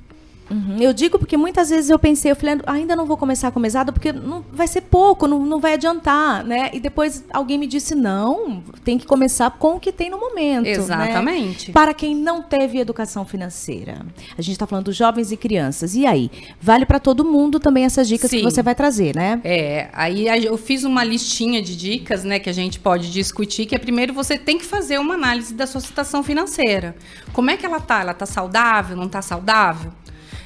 Uhum. 0.51 0.77
Eu 0.79 0.93
digo 0.93 1.17
porque 1.17 1.38
muitas 1.38 1.70
vezes 1.70 1.89
eu 1.89 1.98
pensei, 1.98 2.31
eu 2.31 2.36
falei, 2.36 2.60
ainda 2.67 2.96
não 2.96 3.05
vou 3.05 3.15
começar 3.15 3.51
com 3.51 3.60
mesada 3.60 3.91
porque 3.91 4.12
não, 4.12 4.43
vai 4.51 4.67
ser 4.67 4.81
pouco, 4.81 5.27
não, 5.27 5.46
não 5.46 5.60
vai 5.60 5.74
adiantar, 5.74 6.43
né? 6.43 6.70
E 6.74 6.79
depois 6.79 7.24
alguém 7.31 7.58
me 7.58 7.67
disse, 7.67 7.96
não, 7.96 8.62
tem 8.84 8.98
que 8.98 9.05
começar 9.05 9.50
com 9.51 9.75
o 9.75 9.79
que 9.79 9.91
tem 9.91 10.10
no 10.10 10.20
momento. 10.20 10.65
Né? 10.65 10.72
Exatamente. 10.72 11.70
Né? 11.70 11.74
Para 11.74 11.93
quem 11.93 12.15
não 12.15 12.41
teve 12.41 12.79
educação 12.79 13.25
financeira. 13.25 14.05
A 14.38 14.41
gente 14.41 14.53
está 14.53 14.67
falando 14.67 14.86
dos 14.86 14.96
jovens 14.96 15.31
e 15.31 15.38
crianças. 15.38 15.96
E 15.96 16.05
aí? 16.05 16.29
Vale 16.60 16.86
para 16.86 17.00
todo 17.00 17.24
mundo 17.24 17.60
também 17.60 17.86
essas 17.86 18.08
dicas 18.08 18.29
Sim. 18.29 18.38
que 18.38 18.43
você 18.43 18.62
vai 18.62 18.75
trazer, 18.75 19.15
né? 19.15 19.39
É, 19.43 19.89
aí 19.93 20.27
eu 20.46 20.58
fiz 20.58 20.84
uma 20.84 21.03
listinha 21.03 21.62
de 21.62 21.75
dicas, 21.75 22.24
né, 22.24 22.39
que 22.39 22.50
a 22.50 22.53
gente 22.53 22.79
pode 22.79 23.12
discutir, 23.12 23.65
que 23.65 23.75
é 23.75 23.79
primeiro 23.79 24.13
você 24.13 24.38
tem 24.38 24.58
que 24.58 24.65
fazer 24.65 25.00
uma 25.00 25.13
análise 25.13 25.53
da 25.53 25.65
sua 25.65 25.81
situação 25.81 26.24
financeira. 26.24 26.96
Como 27.31 27.50
é 27.50 27.58
que 27.58 27.65
ela 27.65 27.79
tá? 27.79 28.01
Ela 28.01 28.13
tá 28.13 28.25
saudável? 28.25 28.98
Não 28.98 29.08
tá 29.08 29.22
saudável? 29.22 29.91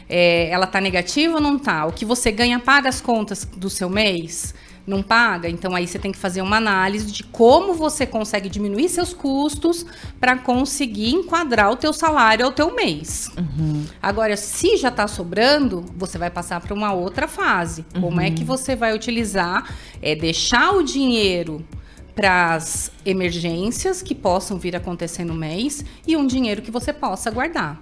É, 0.07 0.49
ela 0.49 0.65
está 0.65 0.79
negativa 0.79 1.35
ou 1.35 1.41
não 1.41 1.57
está? 1.57 1.85
O 1.85 1.91
que 1.91 2.05
você 2.05 2.31
ganha 2.31 2.59
paga 2.59 2.89
as 2.89 3.01
contas 3.01 3.45
do 3.45 3.69
seu 3.69 3.89
mês? 3.89 4.53
Não 4.85 5.01
paga? 5.01 5.49
Então 5.49 5.75
aí 5.75 5.87
você 5.87 5.97
tem 5.97 6.11
que 6.11 6.17
fazer 6.17 6.41
uma 6.43 6.57
análise 6.57 7.11
de 7.11 7.23
como 7.23 7.73
você 7.73 8.05
consegue 8.05 8.47
diminuir 8.47 8.87
seus 8.87 9.13
custos 9.13 9.83
para 10.19 10.37
conseguir 10.37 11.09
enquadrar 11.09 11.71
o 11.71 11.75
teu 11.75 11.91
salário 11.91 12.45
ao 12.45 12.51
teu 12.51 12.75
mês. 12.75 13.31
Uhum. 13.35 13.83
Agora, 13.99 14.37
se 14.37 14.77
já 14.77 14.89
está 14.89 15.07
sobrando, 15.07 15.83
você 15.97 16.19
vai 16.19 16.29
passar 16.29 16.61
para 16.61 16.73
uma 16.73 16.93
outra 16.93 17.27
fase. 17.27 17.83
Uhum. 17.95 18.01
Como 18.01 18.21
é 18.21 18.29
que 18.29 18.41
uhum. 18.41 18.47
você 18.47 18.75
vai 18.75 18.93
utilizar? 18.93 19.75
É 20.03 20.15
deixar 20.15 20.71
o 20.75 20.83
dinheiro 20.83 21.65
para 22.15 22.53
as 22.53 22.91
emergências 23.05 24.01
que 24.01 24.15
possam 24.15 24.57
vir 24.57 24.75
acontecer 24.75 25.25
no 25.25 25.33
mês 25.33 25.83
e 26.07 26.15
um 26.15 26.25
dinheiro 26.25 26.61
que 26.61 26.71
você 26.71 26.93
possa 26.93 27.29
guardar. 27.29 27.79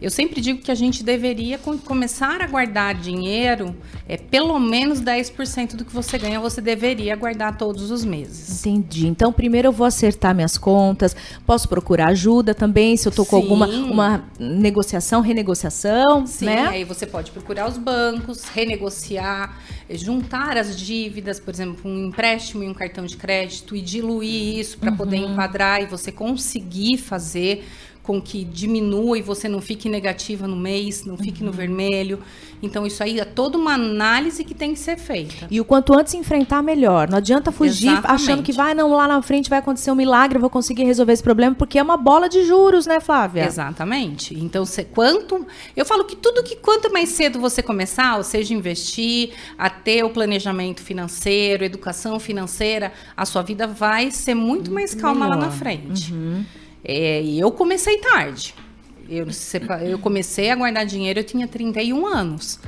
Eu 0.00 0.10
sempre 0.10 0.40
digo 0.40 0.60
que 0.60 0.70
a 0.70 0.76
gente 0.76 1.02
deveria 1.02 1.58
começar 1.58 2.40
a 2.40 2.46
guardar 2.46 2.94
dinheiro, 2.94 3.74
é 4.08 4.16
pelo 4.16 4.58
menos 4.60 5.00
10% 5.00 5.74
do 5.74 5.84
que 5.84 5.92
você 5.92 6.16
ganha, 6.16 6.38
você 6.38 6.60
deveria 6.60 7.16
guardar 7.16 7.56
todos 7.58 7.90
os 7.90 8.04
meses. 8.04 8.64
Entendi. 8.64 9.08
Então, 9.08 9.32
primeiro 9.32 9.68
eu 9.68 9.72
vou 9.72 9.84
acertar 9.84 10.32
minhas 10.32 10.56
contas, 10.56 11.16
posso 11.44 11.68
procurar 11.68 12.10
ajuda 12.10 12.54
também, 12.54 12.96
se 12.96 13.08
eu 13.08 13.10
estou 13.10 13.26
com 13.26 13.34
alguma 13.34 13.66
uma 13.66 14.24
negociação, 14.38 15.20
renegociação, 15.20 16.24
Sim, 16.26 16.46
né? 16.46 16.68
aí 16.68 16.84
você 16.84 17.04
pode 17.04 17.32
procurar 17.32 17.68
os 17.68 17.76
bancos, 17.76 18.44
renegociar, 18.44 19.58
juntar 19.90 20.56
as 20.56 20.78
dívidas, 20.78 21.40
por 21.40 21.52
exemplo, 21.52 21.90
um 21.90 22.06
empréstimo 22.06 22.62
e 22.62 22.68
um 22.68 22.74
cartão 22.74 23.04
de 23.04 23.16
crédito 23.16 23.74
e 23.74 23.80
diluir 23.80 24.58
isso 24.58 24.78
para 24.78 24.90
uhum. 24.90 24.96
poder 24.96 25.16
enquadrar 25.16 25.82
e 25.82 25.86
você 25.86 26.12
conseguir 26.12 26.98
fazer 26.98 27.64
com 28.08 28.22
que 28.22 28.42
diminua 28.42 29.18
e 29.18 29.20
você 29.20 29.50
não 29.50 29.60
fique 29.60 29.86
negativa 29.86 30.48
no 30.48 30.56
mês, 30.56 31.04
não 31.04 31.18
fique 31.18 31.40
uhum. 31.40 31.50
no 31.50 31.52
vermelho. 31.52 32.18
Então, 32.62 32.86
isso 32.86 33.02
aí 33.02 33.20
é 33.20 33.24
toda 33.26 33.58
uma 33.58 33.74
análise 33.74 34.42
que 34.44 34.54
tem 34.54 34.72
que 34.72 34.80
ser 34.80 34.96
feita. 34.96 35.46
E 35.50 35.60
o 35.60 35.64
quanto 35.64 35.92
antes 35.92 36.14
enfrentar, 36.14 36.62
melhor. 36.62 37.10
Não 37.10 37.18
adianta 37.18 37.52
fugir 37.52 37.88
Exatamente. 37.90 38.22
achando 38.22 38.42
que 38.42 38.50
vai, 38.50 38.72
não, 38.72 38.94
lá 38.94 39.06
na 39.06 39.20
frente 39.20 39.50
vai 39.50 39.58
acontecer 39.58 39.90
um 39.90 39.94
milagre, 39.94 40.38
eu 40.38 40.40
vou 40.40 40.48
conseguir 40.48 40.84
resolver 40.84 41.12
esse 41.12 41.22
problema, 41.22 41.54
porque 41.54 41.78
é 41.78 41.82
uma 41.82 41.98
bola 41.98 42.30
de 42.30 42.46
juros, 42.46 42.86
né, 42.86 42.98
Flávia? 42.98 43.44
Exatamente. 43.44 44.34
Então, 44.34 44.64
se, 44.64 44.84
quanto. 44.84 45.46
Eu 45.76 45.84
falo 45.84 46.06
que 46.06 46.16
tudo 46.16 46.42
que 46.42 46.56
quanto 46.56 46.90
mais 46.90 47.10
cedo 47.10 47.38
você 47.38 47.62
começar, 47.62 48.16
ou 48.16 48.24
seja, 48.24 48.54
investir, 48.54 49.34
a 49.58 49.68
ter 49.68 50.02
o 50.02 50.08
planejamento 50.08 50.80
financeiro, 50.80 51.62
educação 51.62 52.18
financeira, 52.18 52.90
a 53.14 53.26
sua 53.26 53.42
vida 53.42 53.66
vai 53.66 54.10
ser 54.10 54.34
muito 54.34 54.72
mais 54.72 54.94
calma 54.94 55.26
melhor. 55.26 55.40
lá 55.40 55.44
na 55.44 55.52
frente. 55.52 56.10
Uhum. 56.10 56.42
É, 56.84 57.22
e 57.22 57.38
eu 57.38 57.50
comecei 57.50 57.98
tarde. 57.98 58.54
Eu, 59.08 59.26
eu 59.88 59.98
comecei 59.98 60.50
a 60.50 60.56
guardar 60.56 60.84
dinheiro, 60.84 61.20
eu 61.20 61.24
tinha 61.24 61.48
31 61.48 62.06
anos. 62.06 62.60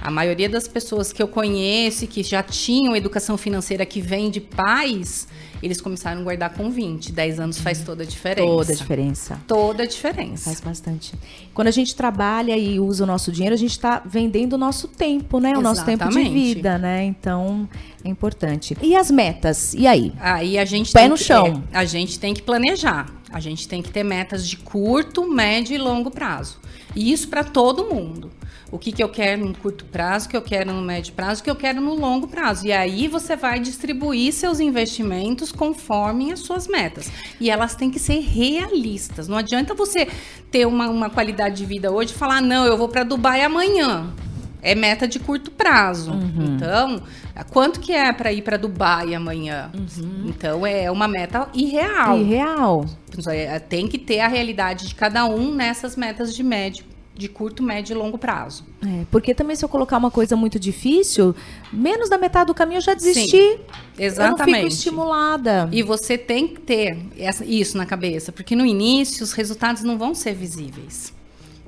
A 0.00 0.10
maioria 0.10 0.48
das 0.48 0.68
pessoas 0.68 1.12
que 1.12 1.22
eu 1.22 1.28
conheço 1.28 2.06
que 2.06 2.22
já 2.22 2.42
tinham 2.42 2.94
educação 2.94 3.36
financeira 3.36 3.84
que 3.84 4.00
vem 4.00 4.30
de 4.30 4.40
pais, 4.40 5.26
eles 5.62 5.80
começaram 5.80 6.20
a 6.20 6.24
guardar 6.24 6.54
com 6.54 6.70
20. 6.70 7.12
10 7.12 7.40
anos 7.40 7.58
faz 7.58 7.80
toda 7.80 8.04
a 8.04 8.06
diferença. 8.06 8.46
Toda 8.46 8.72
a 8.72 8.76
diferença. 8.76 9.40
Toda 9.46 9.82
a 9.82 9.86
diferença. 9.86 10.44
Faz 10.44 10.60
bastante. 10.60 11.14
Quando 11.52 11.68
a 11.68 11.72
gente 11.72 11.94
trabalha 11.94 12.56
e 12.56 12.78
usa 12.78 13.04
o 13.04 13.06
nosso 13.06 13.32
dinheiro, 13.32 13.54
a 13.54 13.58
gente 13.58 13.72
está 13.72 14.00
vendendo 14.04 14.52
o 14.52 14.58
nosso 14.58 14.86
tempo, 14.86 15.40
né? 15.40 15.50
O 15.50 15.60
Exatamente. 15.60 15.64
nosso 15.64 15.84
tempo 15.84 16.08
de 16.08 16.28
vida, 16.28 16.78
né? 16.78 17.04
Então, 17.04 17.68
é 18.04 18.08
importante. 18.08 18.76
E 18.80 18.94
as 18.94 19.10
metas? 19.10 19.74
E 19.74 19.86
aí? 19.86 20.12
Aí 20.20 20.58
a 20.58 20.64
gente 20.64 20.92
Pé 20.92 21.08
no 21.08 21.16
que, 21.16 21.24
chão. 21.24 21.64
É, 21.72 21.78
a 21.78 21.84
gente 21.84 22.18
tem 22.18 22.32
que 22.32 22.42
planejar. 22.42 23.12
A 23.30 23.40
gente 23.40 23.66
tem 23.66 23.82
que 23.82 23.90
ter 23.90 24.04
metas 24.04 24.48
de 24.48 24.56
curto, 24.56 25.28
médio 25.28 25.74
e 25.74 25.78
longo 25.78 26.10
prazo. 26.10 26.58
E 26.94 27.12
isso 27.12 27.28
para 27.28 27.44
todo 27.44 27.84
mundo 27.84 28.30
o 28.70 28.78
que, 28.78 28.92
que 28.92 29.02
eu 29.02 29.08
quero 29.08 29.46
no 29.46 29.56
curto 29.56 29.84
prazo, 29.86 30.26
o 30.26 30.30
que 30.30 30.36
eu 30.36 30.42
quero 30.42 30.72
no 30.72 30.82
médio 30.82 31.12
prazo, 31.14 31.40
o 31.40 31.44
que 31.44 31.50
eu 31.50 31.56
quero 31.56 31.80
no 31.80 31.94
longo 31.94 32.28
prazo. 32.28 32.66
E 32.66 32.72
aí 32.72 33.08
você 33.08 33.34
vai 33.34 33.58
distribuir 33.58 34.32
seus 34.32 34.60
investimentos 34.60 35.50
conforme 35.50 36.32
as 36.32 36.40
suas 36.40 36.68
metas. 36.68 37.10
E 37.40 37.50
elas 37.50 37.74
têm 37.74 37.90
que 37.90 37.98
ser 37.98 38.20
realistas. 38.20 39.26
Não 39.26 39.38
adianta 39.38 39.74
você 39.74 40.06
ter 40.50 40.66
uma, 40.66 40.88
uma 40.88 41.08
qualidade 41.08 41.56
de 41.56 41.64
vida 41.64 41.90
hoje 41.90 42.12
e 42.12 42.16
falar, 42.16 42.42
não, 42.42 42.66
eu 42.66 42.76
vou 42.76 42.88
para 42.88 43.04
Dubai 43.04 43.42
amanhã. 43.42 44.12
É 44.60 44.74
meta 44.74 45.08
de 45.08 45.18
curto 45.18 45.50
prazo. 45.50 46.10
Uhum. 46.10 46.56
Então, 46.56 47.02
quanto 47.50 47.80
que 47.80 47.92
é 47.92 48.12
para 48.12 48.32
ir 48.32 48.42
para 48.42 48.58
Dubai 48.58 49.14
amanhã? 49.14 49.70
Uhum. 49.72 50.24
Então, 50.26 50.66
é 50.66 50.90
uma 50.90 51.08
meta 51.08 51.48
irreal. 51.54 52.18
Irreal. 52.18 52.84
É, 53.28 53.58
tem 53.60 53.86
que 53.86 53.96
ter 53.96 54.20
a 54.20 54.28
realidade 54.28 54.88
de 54.88 54.94
cada 54.94 55.24
um 55.24 55.54
nessas 55.54 55.96
metas 55.96 56.34
de 56.34 56.42
médio 56.42 56.84
de 57.18 57.28
curto, 57.28 57.64
médio 57.64 57.94
e 57.94 57.98
longo 57.98 58.16
prazo. 58.16 58.64
É, 58.80 59.04
porque 59.10 59.34
também 59.34 59.56
se 59.56 59.64
eu 59.64 59.68
colocar 59.68 59.98
uma 59.98 60.10
coisa 60.10 60.36
muito 60.36 60.58
difícil, 60.58 61.34
menos 61.72 62.08
da 62.08 62.16
metade 62.16 62.46
do 62.46 62.54
caminho 62.54 62.78
eu 62.78 62.82
já 62.82 62.94
desisti. 62.94 63.36
Sim, 63.36 63.58
exatamente. 63.98 64.40
Eu 64.40 64.46
não 64.46 64.54
fico 64.54 64.66
estimulada. 64.68 65.68
E 65.72 65.82
você 65.82 66.16
tem 66.16 66.46
que 66.46 66.60
ter 66.60 66.96
isso 67.44 67.76
na 67.76 67.84
cabeça, 67.84 68.30
porque 68.30 68.54
no 68.54 68.64
início 68.64 69.24
os 69.24 69.32
resultados 69.32 69.82
não 69.82 69.98
vão 69.98 70.14
ser 70.14 70.32
visíveis. 70.32 71.12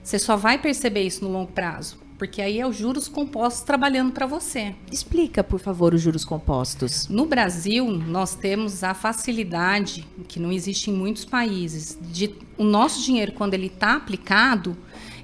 Você 0.03 0.19
só 0.19 0.37
vai 0.37 0.57
perceber 0.57 1.03
isso 1.03 1.25
no 1.25 1.31
longo 1.33 1.51
prazo, 1.51 1.99
porque 2.17 2.41
aí 2.41 2.61
é 2.61 2.67
os 2.67 2.77
juros 2.77 3.09
compostos 3.09 3.63
trabalhando 3.63 4.13
para 4.13 4.27
você. 4.27 4.75
Explica, 4.91 5.43
por 5.43 5.59
favor, 5.59 5.95
os 5.95 6.01
juros 6.01 6.25
compostos. 6.25 7.09
No 7.09 7.27
Brasil, 7.27 7.91
nós 7.91 8.37
temos 8.37 8.85
a 8.85 8.95
facilidade, 8.95 10.07
que 10.29 10.39
não 10.39 10.53
existe 10.53 10.91
em 10.91 10.95
muitos 10.95 11.25
países, 11.25 11.99
de 12.01 12.33
o 12.57 12.63
nosso 12.65 13.03
dinheiro, 13.03 13.33
quando 13.33 13.55
ele 13.55 13.67
está 13.67 13.97
aplicado, 13.97 14.77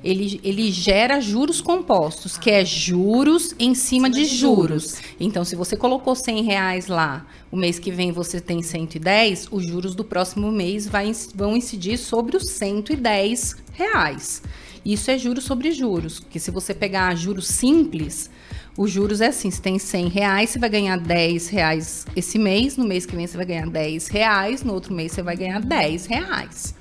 ele, 0.02 0.40
ele 0.42 0.70
gera 0.70 1.20
juros 1.20 1.60
compostos, 1.60 2.36
que 2.36 2.50
é 2.50 2.64
juros 2.64 3.54
em 3.58 3.74
cima, 3.74 4.08
de, 4.08 4.24
juros. 4.24 4.92
juros. 4.92 5.02
Então, 5.18 5.44
se 5.44 5.56
você 5.56 5.76
colocou 5.76 6.14
100 6.14 6.42
reais 6.42 6.86
lá, 6.86 7.26
o 7.50 7.56
mês 7.56 7.78
que 7.78 7.90
vem 7.90 8.12
você 8.12 8.40
tem 8.40 8.62
110, 8.62 9.48
os 9.50 9.66
juros 9.66 9.94
do 9.94 10.04
próximo 10.04 10.50
mês 10.50 10.86
vai, 10.86 11.10
vão 11.34 11.56
incidir 11.56 11.98
sobre 11.98 12.36
os 12.36 12.50
110 12.50 13.56
reais. 13.72 14.42
Isso 14.84 15.10
é 15.10 15.18
juros 15.18 15.44
sobre 15.44 15.72
juros, 15.72 16.20
porque 16.20 16.38
se 16.38 16.50
você 16.50 16.72
pegar 16.72 17.14
juros 17.16 17.48
simples, 17.48 18.30
os 18.78 18.90
juros 18.90 19.20
é 19.20 19.28
assim, 19.28 19.50
você 19.50 19.60
tem 19.60 19.78
100 19.78 20.08
reais, 20.08 20.50
você 20.50 20.58
vai 20.58 20.68
ganhar 20.68 20.96
10 20.96 21.48
reais 21.48 22.06
esse 22.14 22.38
mês, 22.38 22.76
no 22.76 22.86
mês 22.86 23.04
que 23.04 23.16
vem 23.16 23.26
você 23.26 23.36
vai 23.36 23.46
ganhar 23.46 23.66
10 23.68 24.08
reais, 24.08 24.62
no 24.62 24.72
outro 24.72 24.94
mês 24.94 25.12
você 25.12 25.22
vai 25.22 25.36
ganhar 25.36 25.60
10 25.60 26.06
reais. 26.06 26.74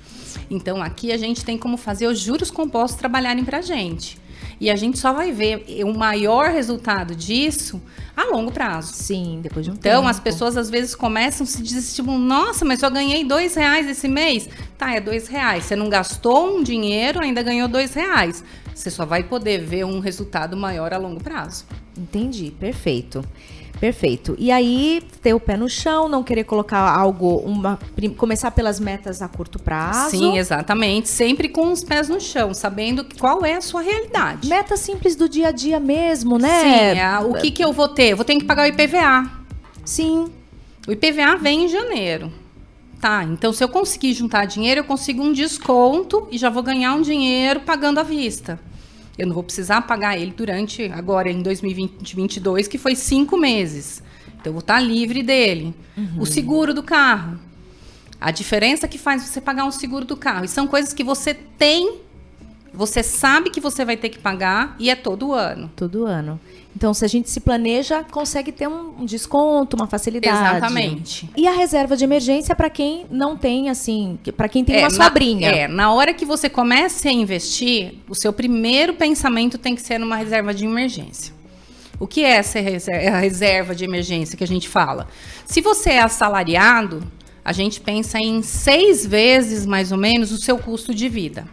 Então 0.50 0.82
aqui 0.82 1.12
a 1.12 1.16
gente 1.16 1.44
tem 1.44 1.56
como 1.58 1.76
fazer 1.76 2.06
os 2.06 2.18
juros 2.18 2.50
compostos 2.50 2.98
trabalharem 2.98 3.44
para 3.44 3.58
a 3.58 3.62
gente. 3.62 4.18
E 4.60 4.70
a 4.70 4.76
gente 4.76 4.98
só 4.98 5.12
vai 5.12 5.32
ver 5.32 5.64
o 5.84 5.92
maior 5.92 6.50
resultado 6.50 7.14
disso 7.14 7.80
a 8.16 8.24
longo 8.24 8.50
prazo. 8.50 8.94
Sim, 8.94 9.40
depois 9.42 9.66
de 9.66 9.70
um 9.70 9.74
então, 9.74 9.82
tempo. 9.82 9.98
Então, 9.98 10.08
as 10.08 10.18
pessoas 10.18 10.56
às 10.56 10.70
vezes 10.70 10.94
começam 10.94 11.44
a 11.44 11.46
se 11.46 11.62
desestimular. 11.62 12.18
Nossa, 12.18 12.64
mas 12.64 12.82
eu 12.82 12.90
ganhei 12.90 13.24
dois 13.24 13.54
reais 13.54 13.86
esse 13.86 14.08
mês. 14.08 14.48
Tá, 14.78 14.94
é 14.94 15.00
dois 15.00 15.28
reais. 15.28 15.64
Você 15.64 15.76
não 15.76 15.90
gastou 15.90 16.56
um 16.56 16.62
dinheiro, 16.62 17.20
ainda 17.20 17.42
ganhou 17.42 17.68
dois 17.68 17.92
reais. 17.92 18.42
Você 18.74 18.90
só 18.90 19.04
vai 19.04 19.22
poder 19.22 19.62
ver 19.62 19.84
um 19.84 20.00
resultado 20.00 20.56
maior 20.56 20.92
a 20.94 20.98
longo 20.98 21.22
prazo. 21.22 21.66
Entendi, 21.96 22.50
perfeito. 22.50 23.22
Perfeito. 23.80 24.34
E 24.38 24.50
aí, 24.50 25.02
ter 25.22 25.34
o 25.34 25.40
pé 25.40 25.56
no 25.56 25.68
chão, 25.68 26.08
não 26.08 26.22
querer 26.22 26.44
colocar 26.44 26.78
algo, 26.78 27.36
uma, 27.38 27.78
começar 28.16 28.50
pelas 28.50 28.80
metas 28.80 29.20
a 29.20 29.28
curto 29.28 29.58
prazo. 29.58 30.10
Sim, 30.10 30.38
exatamente. 30.38 31.08
Sempre 31.08 31.48
com 31.48 31.70
os 31.70 31.84
pés 31.84 32.08
no 32.08 32.20
chão, 32.20 32.54
sabendo 32.54 33.06
qual 33.18 33.44
é 33.44 33.54
a 33.54 33.60
sua 33.60 33.82
realidade. 33.82 34.48
Meta 34.48 34.76
simples 34.76 35.14
do 35.14 35.28
dia 35.28 35.48
a 35.48 35.52
dia 35.52 35.78
mesmo, 35.78 36.38
né? 36.38 36.60
Sim, 36.60 37.00
é, 37.00 37.18
o 37.20 37.34
que, 37.34 37.50
que 37.50 37.64
eu 37.64 37.72
vou 37.72 37.88
ter? 37.88 38.12
Eu 38.12 38.16
vou 38.16 38.24
ter 38.24 38.36
que 38.36 38.44
pagar 38.44 38.64
o 38.64 38.66
IPVA. 38.66 39.30
Sim. 39.84 40.32
O 40.88 40.92
IPVA 40.92 41.36
vem 41.36 41.64
em 41.64 41.68
janeiro. 41.68 42.32
Tá, 43.00 43.24
então 43.24 43.52
se 43.52 43.62
eu 43.62 43.68
conseguir 43.68 44.14
juntar 44.14 44.46
dinheiro, 44.46 44.80
eu 44.80 44.84
consigo 44.84 45.22
um 45.22 45.32
desconto 45.32 46.26
e 46.30 46.38
já 46.38 46.48
vou 46.48 46.62
ganhar 46.62 46.94
um 46.94 47.02
dinheiro 47.02 47.60
pagando 47.60 48.00
à 48.00 48.02
vista. 48.02 48.58
Eu 49.18 49.26
não 49.26 49.34
vou 49.34 49.42
precisar 49.42 49.80
pagar 49.82 50.18
ele 50.18 50.32
durante, 50.36 50.84
agora 50.92 51.30
em 51.30 51.42
2022, 51.42 52.68
que 52.68 52.76
foi 52.76 52.94
cinco 52.94 53.36
meses. 53.36 54.02
Então, 54.28 54.50
eu 54.50 54.52
vou 54.52 54.60
estar 54.60 54.78
livre 54.78 55.22
dele. 55.22 55.74
Uhum. 55.96 56.20
O 56.20 56.26
seguro 56.26 56.74
do 56.74 56.82
carro. 56.82 57.38
A 58.20 58.30
diferença 58.30 58.86
que 58.86 58.98
faz 58.98 59.22
você 59.22 59.40
pagar 59.40 59.64
um 59.64 59.70
seguro 59.70 60.04
do 60.04 60.16
carro. 60.16 60.44
E 60.44 60.48
são 60.48 60.66
coisas 60.66 60.92
que 60.92 61.04
você 61.04 61.34
tem 61.34 62.00
Você 62.72 63.02
sabe 63.02 63.48
que 63.48 63.60
você 63.60 63.86
vai 63.86 63.96
ter 63.96 64.10
que 64.10 64.18
pagar 64.18 64.76
e 64.78 64.90
é 64.90 64.94
todo 64.94 65.32
ano. 65.32 65.70
Todo 65.74 66.04
ano. 66.04 66.38
Então, 66.76 66.92
se 66.92 67.06
a 67.06 67.08
gente 67.08 67.30
se 67.30 67.40
planeja, 67.40 68.04
consegue 68.10 68.52
ter 68.52 68.68
um 68.68 69.06
desconto, 69.06 69.76
uma 69.76 69.86
facilidade. 69.86 70.36
Exatamente. 70.36 71.26
E 71.34 71.48
a 71.48 71.52
reserva 71.52 71.96
de 71.96 72.04
emergência 72.04 72.54
para 72.54 72.68
quem 72.68 73.06
não 73.10 73.34
tem, 73.34 73.70
assim, 73.70 74.18
para 74.36 74.46
quem 74.46 74.62
tem 74.62 74.76
é, 74.76 74.80
uma 74.80 74.90
sobrinha. 74.90 75.48
é, 75.48 75.68
na 75.68 75.90
hora 75.90 76.12
que 76.12 76.26
você 76.26 76.50
começa 76.50 77.08
a 77.08 77.12
investir, 77.12 77.94
o 78.06 78.14
seu 78.14 78.30
primeiro 78.30 78.92
pensamento 78.92 79.56
tem 79.56 79.74
que 79.74 79.80
ser 79.80 79.98
numa 79.98 80.16
reserva 80.16 80.52
de 80.52 80.66
emergência. 80.66 81.32
O 81.98 82.06
que 82.06 82.22
é 82.22 82.32
essa 82.32 82.60
reserva 82.60 83.74
de 83.74 83.82
emergência 83.82 84.36
que 84.36 84.44
a 84.44 84.46
gente 84.46 84.68
fala? 84.68 85.08
Se 85.46 85.62
você 85.62 85.92
é 85.92 86.02
assalariado, 86.02 87.02
a 87.42 87.54
gente 87.54 87.80
pensa 87.80 88.18
em 88.18 88.42
seis 88.42 89.06
vezes, 89.06 89.64
mais 89.64 89.92
ou 89.92 89.96
menos, 89.96 90.30
o 90.30 90.36
seu 90.36 90.58
custo 90.58 90.94
de 90.94 91.08
vida. 91.08 91.48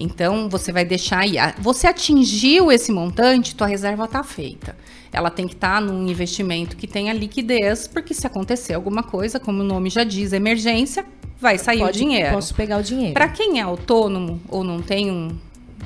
Então, 0.00 0.48
você 0.48 0.70
vai 0.70 0.84
deixar 0.84 1.18
aí. 1.18 1.34
Você 1.58 1.88
atingiu 1.88 2.70
esse 2.70 2.92
montante, 2.92 3.56
tua 3.56 3.66
reserva 3.66 4.04
está 4.04 4.22
feita. 4.22 4.76
Ela 5.12 5.28
tem 5.28 5.48
que 5.48 5.54
estar 5.54 5.74
tá 5.74 5.80
num 5.80 6.08
investimento 6.08 6.76
que 6.76 6.86
tenha 6.86 7.12
liquidez, 7.12 7.88
porque 7.88 8.14
se 8.14 8.26
acontecer 8.26 8.74
alguma 8.74 9.02
coisa, 9.02 9.40
como 9.40 9.60
o 9.60 9.64
nome 9.64 9.90
já 9.90 10.04
diz, 10.04 10.32
emergência, 10.32 11.04
vai 11.40 11.58
sair 11.58 11.80
Pode, 11.80 11.98
o 11.98 12.00
dinheiro. 12.00 12.32
Posso 12.32 12.54
pegar 12.54 12.78
o 12.78 12.82
dinheiro. 12.82 13.14
Para 13.14 13.28
quem 13.28 13.58
é 13.58 13.62
autônomo 13.62 14.40
ou 14.48 14.62
não 14.62 14.80
tem 14.80 15.10
um, 15.10 15.36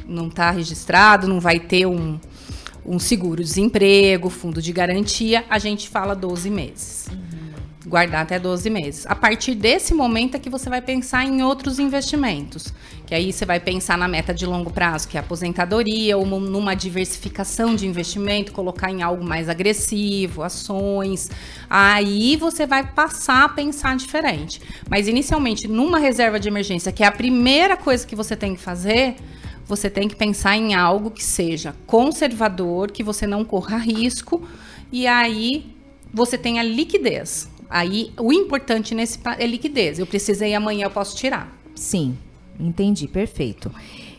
não 0.06 0.28
está 0.28 0.50
registrado, 0.50 1.26
não 1.26 1.40
vai 1.40 1.58
ter 1.58 1.86
um, 1.86 2.20
um 2.84 2.98
seguro-desemprego, 2.98 4.28
fundo 4.28 4.60
de 4.60 4.72
garantia, 4.72 5.44
a 5.48 5.58
gente 5.58 5.88
fala 5.88 6.14
12 6.14 6.50
meses. 6.50 7.06
Uhum 7.10 7.31
guardar 7.86 8.22
até 8.22 8.38
12 8.38 8.70
meses. 8.70 9.06
A 9.06 9.14
partir 9.14 9.54
desse 9.54 9.92
momento 9.92 10.36
é 10.36 10.38
que 10.38 10.48
você 10.48 10.70
vai 10.70 10.80
pensar 10.80 11.24
em 11.24 11.42
outros 11.42 11.78
investimentos, 11.78 12.72
que 13.06 13.14
aí 13.14 13.32
você 13.32 13.44
vai 13.44 13.58
pensar 13.58 13.98
na 13.98 14.06
meta 14.06 14.32
de 14.32 14.46
longo 14.46 14.70
prazo, 14.70 15.08
que 15.08 15.16
é 15.16 15.20
aposentadoria, 15.20 16.16
ou 16.16 16.24
numa 16.24 16.74
diversificação 16.74 17.74
de 17.74 17.86
investimento, 17.86 18.52
colocar 18.52 18.90
em 18.90 19.02
algo 19.02 19.24
mais 19.24 19.48
agressivo, 19.48 20.42
ações. 20.42 21.30
Aí 21.68 22.36
você 22.36 22.66
vai 22.66 22.86
passar 22.86 23.44
a 23.44 23.48
pensar 23.48 23.96
diferente. 23.96 24.60
Mas 24.88 25.08
inicialmente, 25.08 25.66
numa 25.66 25.98
reserva 25.98 26.38
de 26.38 26.48
emergência, 26.48 26.92
que 26.92 27.02
é 27.02 27.06
a 27.06 27.12
primeira 27.12 27.76
coisa 27.76 28.06
que 28.06 28.14
você 28.14 28.36
tem 28.36 28.54
que 28.54 28.60
fazer, 28.60 29.16
você 29.66 29.90
tem 29.90 30.08
que 30.08 30.16
pensar 30.16 30.56
em 30.56 30.74
algo 30.74 31.10
que 31.10 31.24
seja 31.24 31.74
conservador, 31.86 32.90
que 32.90 33.02
você 33.02 33.26
não 33.26 33.44
corra 33.44 33.76
risco, 33.76 34.46
e 34.92 35.06
aí 35.06 35.74
você 36.12 36.36
tenha 36.36 36.62
liquidez. 36.62 37.51
Aí, 37.72 38.12
o 38.20 38.30
importante 38.34 38.94
nesse 38.94 39.18
é 39.38 39.46
liquidez. 39.46 39.98
Eu 39.98 40.06
precisei 40.06 40.54
amanhã, 40.54 40.84
eu 40.84 40.90
posso 40.90 41.16
tirar. 41.16 41.50
Sim, 41.74 42.18
entendi, 42.60 43.08
perfeito. 43.08 43.72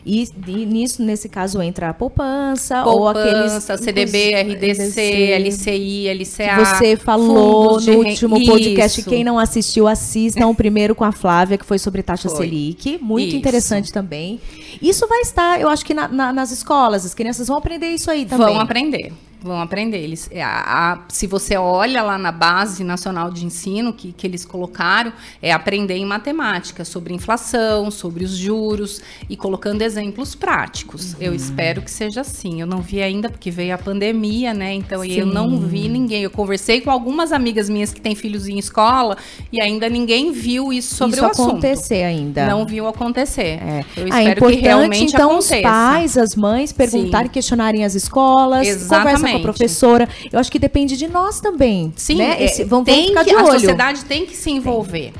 E, 0.04 0.28
e, 0.48 0.66
nisso, 0.66 1.02
nesse 1.02 1.28
caso, 1.28 1.62
entra 1.62 1.88
a 1.88 1.94
poupança, 1.94 2.82
poupança 2.82 2.98
ou 2.98 3.08
aqueles. 3.08 3.62
CDB, 3.80 4.34
RDC, 4.34 5.38
LCI, 5.38 6.08
LCA. 6.08 6.56
Que 6.56 6.64
você 6.64 6.96
falou 6.96 7.80
no 7.80 7.98
último 7.98 8.44
podcast. 8.44 9.00
Isso. 9.00 9.08
Quem 9.08 9.22
não 9.22 9.38
assistiu, 9.38 9.86
assistam 9.86 10.48
o 10.48 10.54
primeiro 10.54 10.94
com 10.94 11.04
a 11.04 11.12
Flávia, 11.12 11.56
que 11.56 11.64
foi 11.64 11.78
sobre 11.78 12.02
taxa 12.02 12.28
foi. 12.28 12.48
Selic. 12.48 12.98
Muito 13.00 13.28
isso. 13.28 13.36
interessante 13.36 13.92
também. 13.92 14.40
Isso 14.82 15.06
vai 15.06 15.20
estar, 15.20 15.60
eu 15.60 15.68
acho 15.68 15.84
que 15.84 15.94
na, 15.94 16.08
na, 16.08 16.32
nas 16.32 16.50
escolas, 16.50 17.06
as 17.06 17.14
crianças 17.14 17.46
vão 17.46 17.56
aprender 17.56 17.86
isso 17.86 18.10
aí 18.10 18.26
também. 18.26 18.48
Vão 18.48 18.60
aprender 18.60 19.12
vão 19.44 19.60
aprender. 19.60 19.98
Eles, 19.98 20.28
é, 20.32 20.42
a, 20.42 20.92
a, 20.92 20.98
se 21.08 21.26
você 21.26 21.56
olha 21.56 22.02
lá 22.02 22.16
na 22.16 22.32
base 22.32 22.82
nacional 22.82 23.30
de 23.30 23.44
ensino 23.44 23.92
que, 23.92 24.12
que 24.12 24.26
eles 24.26 24.44
colocaram, 24.44 25.12
é 25.42 25.52
aprender 25.52 25.96
em 25.96 26.06
matemática 26.06 26.84
sobre 26.84 27.12
inflação, 27.12 27.90
sobre 27.90 28.24
os 28.24 28.36
juros 28.36 29.02
e 29.28 29.36
colocando 29.36 29.82
exemplos 29.82 30.34
práticos. 30.34 31.12
Uhum. 31.12 31.18
Eu 31.20 31.34
espero 31.34 31.82
que 31.82 31.90
seja 31.90 32.22
assim. 32.22 32.60
Eu 32.60 32.66
não 32.66 32.80
vi 32.80 33.02
ainda 33.02 33.28
porque 33.28 33.50
veio 33.50 33.74
a 33.74 33.78
pandemia, 33.78 34.54
né? 34.54 34.72
Então 34.72 35.02
Sim. 35.02 35.12
eu 35.12 35.26
não 35.26 35.60
vi 35.60 35.88
ninguém. 35.88 36.22
Eu 36.22 36.30
conversei 36.30 36.80
com 36.80 36.90
algumas 36.90 37.30
amigas 37.30 37.68
minhas 37.68 37.92
que 37.92 38.00
têm 38.00 38.14
filhos 38.14 38.48
em 38.48 38.58
escola 38.58 39.16
e 39.52 39.60
ainda 39.60 39.88
ninguém 39.88 40.32
viu 40.32 40.72
isso 40.72 40.94
sobre 40.94 41.16
isso 41.16 41.24
o 41.24 41.28
assunto. 41.28 41.50
acontecer 41.50 42.02
ainda. 42.02 42.46
Não 42.46 42.64
viu 42.64 42.88
acontecer. 42.88 43.60
É. 43.62 43.84
Eu 43.96 44.06
ah, 44.10 44.22
espero 44.22 44.46
ah, 44.46 44.50
que 44.50 44.56
realmente 44.56 45.14
então 45.14 45.32
aconteça. 45.32 45.56
os 45.56 45.62
pais, 45.62 46.16
as 46.16 46.34
mães 46.34 46.72
perguntarem, 46.72 47.26
Sim. 47.26 47.32
questionarem 47.32 47.84
as 47.84 47.94
escolas, 47.94 48.66
Exatamente 48.66 49.33
com 49.34 49.48
a 49.48 49.52
professora. 49.52 50.08
Eu 50.32 50.38
acho 50.38 50.50
que 50.50 50.58
depende 50.58 50.96
de 50.96 51.08
nós 51.08 51.40
também. 51.40 51.92
Sim, 51.96 52.16
né? 52.16 52.36
É, 52.40 52.44
Esse, 52.44 52.64
vamos, 52.64 52.86
tem 52.86 52.94
vamos 52.94 53.08
ficar 53.08 53.24
que, 53.24 53.30
de 53.30 53.36
olho. 53.36 53.48
A 53.48 53.60
sociedade 53.60 54.04
tem 54.04 54.26
que 54.26 54.36
se 54.36 54.50
envolver. 54.50 55.12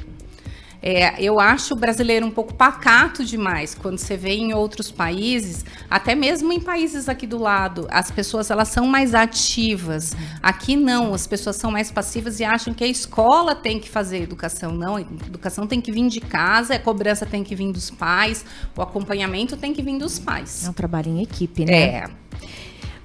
É, 0.86 1.14
eu 1.18 1.40
acho 1.40 1.72
o 1.72 1.76
brasileiro 1.78 2.26
um 2.26 2.30
pouco 2.30 2.52
pacato 2.52 3.24
demais 3.24 3.74
quando 3.74 3.96
você 3.96 4.18
vê 4.18 4.34
em 4.34 4.52
outros 4.52 4.90
países, 4.90 5.64
até 5.88 6.14
mesmo 6.14 6.52
em 6.52 6.60
países 6.60 7.08
aqui 7.08 7.26
do 7.26 7.38
lado, 7.38 7.88
as 7.90 8.10
pessoas 8.10 8.50
elas 8.50 8.68
são 8.68 8.86
mais 8.86 9.14
ativas. 9.14 10.14
Aqui 10.42 10.76
não, 10.76 11.14
as 11.14 11.26
pessoas 11.26 11.56
são 11.56 11.70
mais 11.70 11.90
passivas 11.90 12.38
e 12.38 12.44
acham 12.44 12.74
que 12.74 12.84
a 12.84 12.86
escola 12.86 13.54
tem 13.54 13.80
que 13.80 13.88
fazer 13.88 14.22
educação. 14.22 14.72
Não, 14.72 14.96
a 14.96 15.00
educação 15.00 15.66
tem 15.66 15.80
que 15.80 15.90
vir 15.90 16.06
de 16.08 16.20
casa, 16.20 16.74
a 16.74 16.78
cobrança 16.78 17.24
tem 17.24 17.42
que 17.42 17.54
vir 17.54 17.72
dos 17.72 17.88
pais, 17.88 18.44
o 18.76 18.82
acompanhamento 18.82 19.56
tem 19.56 19.72
que 19.72 19.80
vir 19.80 19.96
dos 19.96 20.18
pais. 20.18 20.66
É 20.66 20.68
um 20.68 20.74
trabalho 20.74 21.08
em 21.08 21.22
equipe, 21.22 21.64
né? 21.64 21.72
É. 21.72 22.04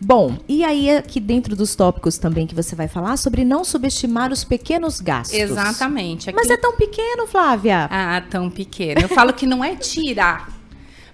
Bom, 0.01 0.37
e 0.47 0.63
aí 0.63 0.95
aqui 0.95 1.19
dentro 1.19 1.55
dos 1.55 1.75
tópicos 1.75 2.17
também 2.17 2.47
que 2.47 2.55
você 2.55 2.75
vai 2.75 2.87
falar 2.87 3.17
sobre 3.17 3.43
não 3.43 3.65
subestimar 3.65 4.31
os 4.31 4.43
pequenos 4.43 5.01
gastos. 5.01 5.37
Exatamente. 5.37 6.29
Aqui... 6.29 6.37
Mas 6.37 6.49
é 6.49 6.55
tão 6.55 6.75
pequeno, 6.75 7.27
Flávia. 7.27 7.87
Ah, 7.91 8.21
tão 8.29 8.49
pequeno. 8.49 9.01
Eu 9.01 9.09
falo 9.09 9.33
que 9.33 9.45
não 9.45 9.63
é 9.63 9.75
tirar. 9.75 10.49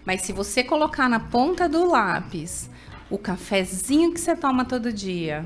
Mas 0.06 0.21
se 0.21 0.32
você 0.32 0.63
colocar 0.63 1.10
na 1.10 1.19
ponta 1.19 1.67
do 1.67 1.89
lápis 1.89 2.69
o 3.10 3.17
cafezinho 3.17 4.13
que 4.13 4.19
você 4.19 4.36
toma 4.36 4.65
todo 4.65 4.93
dia, 4.93 5.43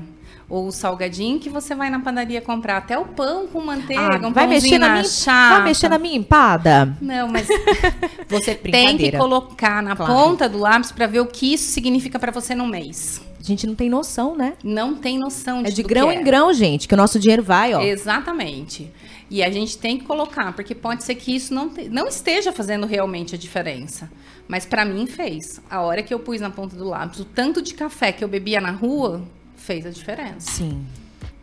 ou 0.48 0.66
o 0.66 0.72
salgadinho 0.72 1.38
que 1.38 1.48
você 1.48 1.74
vai 1.74 1.88
na 1.88 2.00
padaria 2.00 2.42
comprar, 2.42 2.76
até 2.76 2.98
o 2.98 3.06
pão 3.06 3.46
com 3.46 3.60
manteiga, 3.60 4.20
ah, 4.22 4.28
um 4.28 4.32
vai 4.32 4.46
mexer 4.46 4.78
na, 4.78 4.90
minha, 4.90 5.04
chata. 5.04 5.56
Vai 5.56 5.64
mexer 5.64 5.88
na 5.88 5.98
minha 5.98 6.16
empada? 6.16 6.94
Não, 7.00 7.28
mas 7.28 7.46
você 8.28 8.54
tem 8.54 8.98
que 8.98 9.12
colocar 9.12 9.82
na 9.82 9.96
claro. 9.96 10.12
ponta 10.12 10.48
do 10.48 10.58
lápis 10.58 10.92
para 10.92 11.06
ver 11.06 11.20
o 11.20 11.26
que 11.26 11.54
isso 11.54 11.72
significa 11.72 12.18
para 12.18 12.32
você 12.32 12.54
no 12.54 12.66
mês. 12.66 13.29
A 13.40 13.42
gente 13.42 13.66
não 13.66 13.74
tem 13.74 13.88
noção, 13.88 14.36
né? 14.36 14.54
Não 14.62 14.94
tem 14.94 15.18
noção 15.18 15.62
de 15.62 15.70
É 15.70 15.72
de 15.72 15.82
grão 15.82 16.12
em 16.12 16.18
é. 16.18 16.22
grão, 16.22 16.52
gente, 16.52 16.86
que 16.86 16.92
o 16.92 16.96
nosso 16.96 17.18
dinheiro 17.18 17.42
vai, 17.42 17.72
ó. 17.72 17.80
Exatamente. 17.80 18.92
E 19.30 19.42
a 19.42 19.50
gente 19.50 19.78
tem 19.78 19.96
que 19.96 20.04
colocar, 20.04 20.52
porque 20.52 20.74
pode 20.74 21.04
ser 21.04 21.14
que 21.14 21.34
isso 21.34 21.54
não, 21.54 21.68
te, 21.70 21.88
não 21.88 22.06
esteja 22.06 22.52
fazendo 22.52 22.86
realmente 22.86 23.34
a 23.34 23.38
diferença. 23.38 24.10
Mas 24.46 24.66
para 24.66 24.84
mim 24.84 25.06
fez. 25.06 25.60
A 25.70 25.80
hora 25.80 26.02
que 26.02 26.12
eu 26.12 26.18
pus 26.18 26.40
na 26.40 26.50
ponta 26.50 26.76
do 26.76 26.84
lápis, 26.84 27.20
o 27.20 27.24
tanto 27.24 27.62
de 27.62 27.72
café 27.72 28.12
que 28.12 28.22
eu 28.22 28.28
bebia 28.28 28.60
na 28.60 28.72
rua 28.72 29.22
fez 29.56 29.86
a 29.86 29.90
diferença. 29.90 30.50
Sim. 30.50 30.84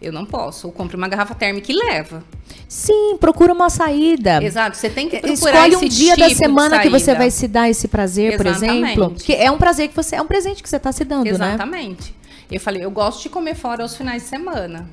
Eu 0.01 0.12
não 0.12 0.25
posso. 0.25 0.67
Ou 0.67 0.73
compre 0.73 0.95
uma 0.95 1.07
garrafa 1.07 1.33
térmica 1.33 1.71
e 1.71 1.75
leva. 1.75 2.23
Sim, 2.67 3.17
procura 3.19 3.53
uma 3.53 3.69
saída. 3.69 4.43
Exato. 4.43 4.77
Você 4.77 4.89
tem 4.89 5.10
que 5.10 5.19
procurar 5.19 5.67
Escolhe 5.67 5.75
um 5.75 5.89
dia 5.89 6.15
tipo 6.15 6.29
da 6.29 6.36
semana 6.36 6.79
que 6.79 6.89
você 6.89 7.15
vai 7.15 7.31
se 7.31 7.47
dar 7.47 7.69
esse 7.69 7.88
prazer, 7.88 8.33
Exatamente. 8.33 8.93
por 8.95 9.03
exemplo. 9.03 9.15
Que 9.15 9.33
é 9.33 9.49
um 9.49 9.57
prazer 9.57 9.89
que 9.89 9.95
você 9.95 10.15
é 10.15 10.21
um 10.21 10.27
presente 10.27 10.62
que 10.62 10.69
você 10.69 10.77
está 10.77 10.91
se 10.91 11.03
dando, 11.03 11.27
Exatamente. 11.27 11.57
né? 11.57 11.79
Exatamente. 11.79 12.15
Eu 12.51 12.60
falei, 12.60 12.83
eu 12.83 12.91
gosto 12.91 13.23
de 13.23 13.29
comer 13.29 13.55
fora 13.55 13.83
aos 13.83 13.95
finais 13.95 14.23
de 14.23 14.29
semana. 14.29 14.89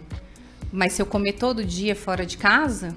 Mas 0.73 0.95
se 0.95 1.03
eu 1.03 1.07
comer 1.07 1.35
todo 1.35 1.65
dia 1.65 1.95
fora 1.95 2.27
de 2.27 2.37
casa, 2.37 2.97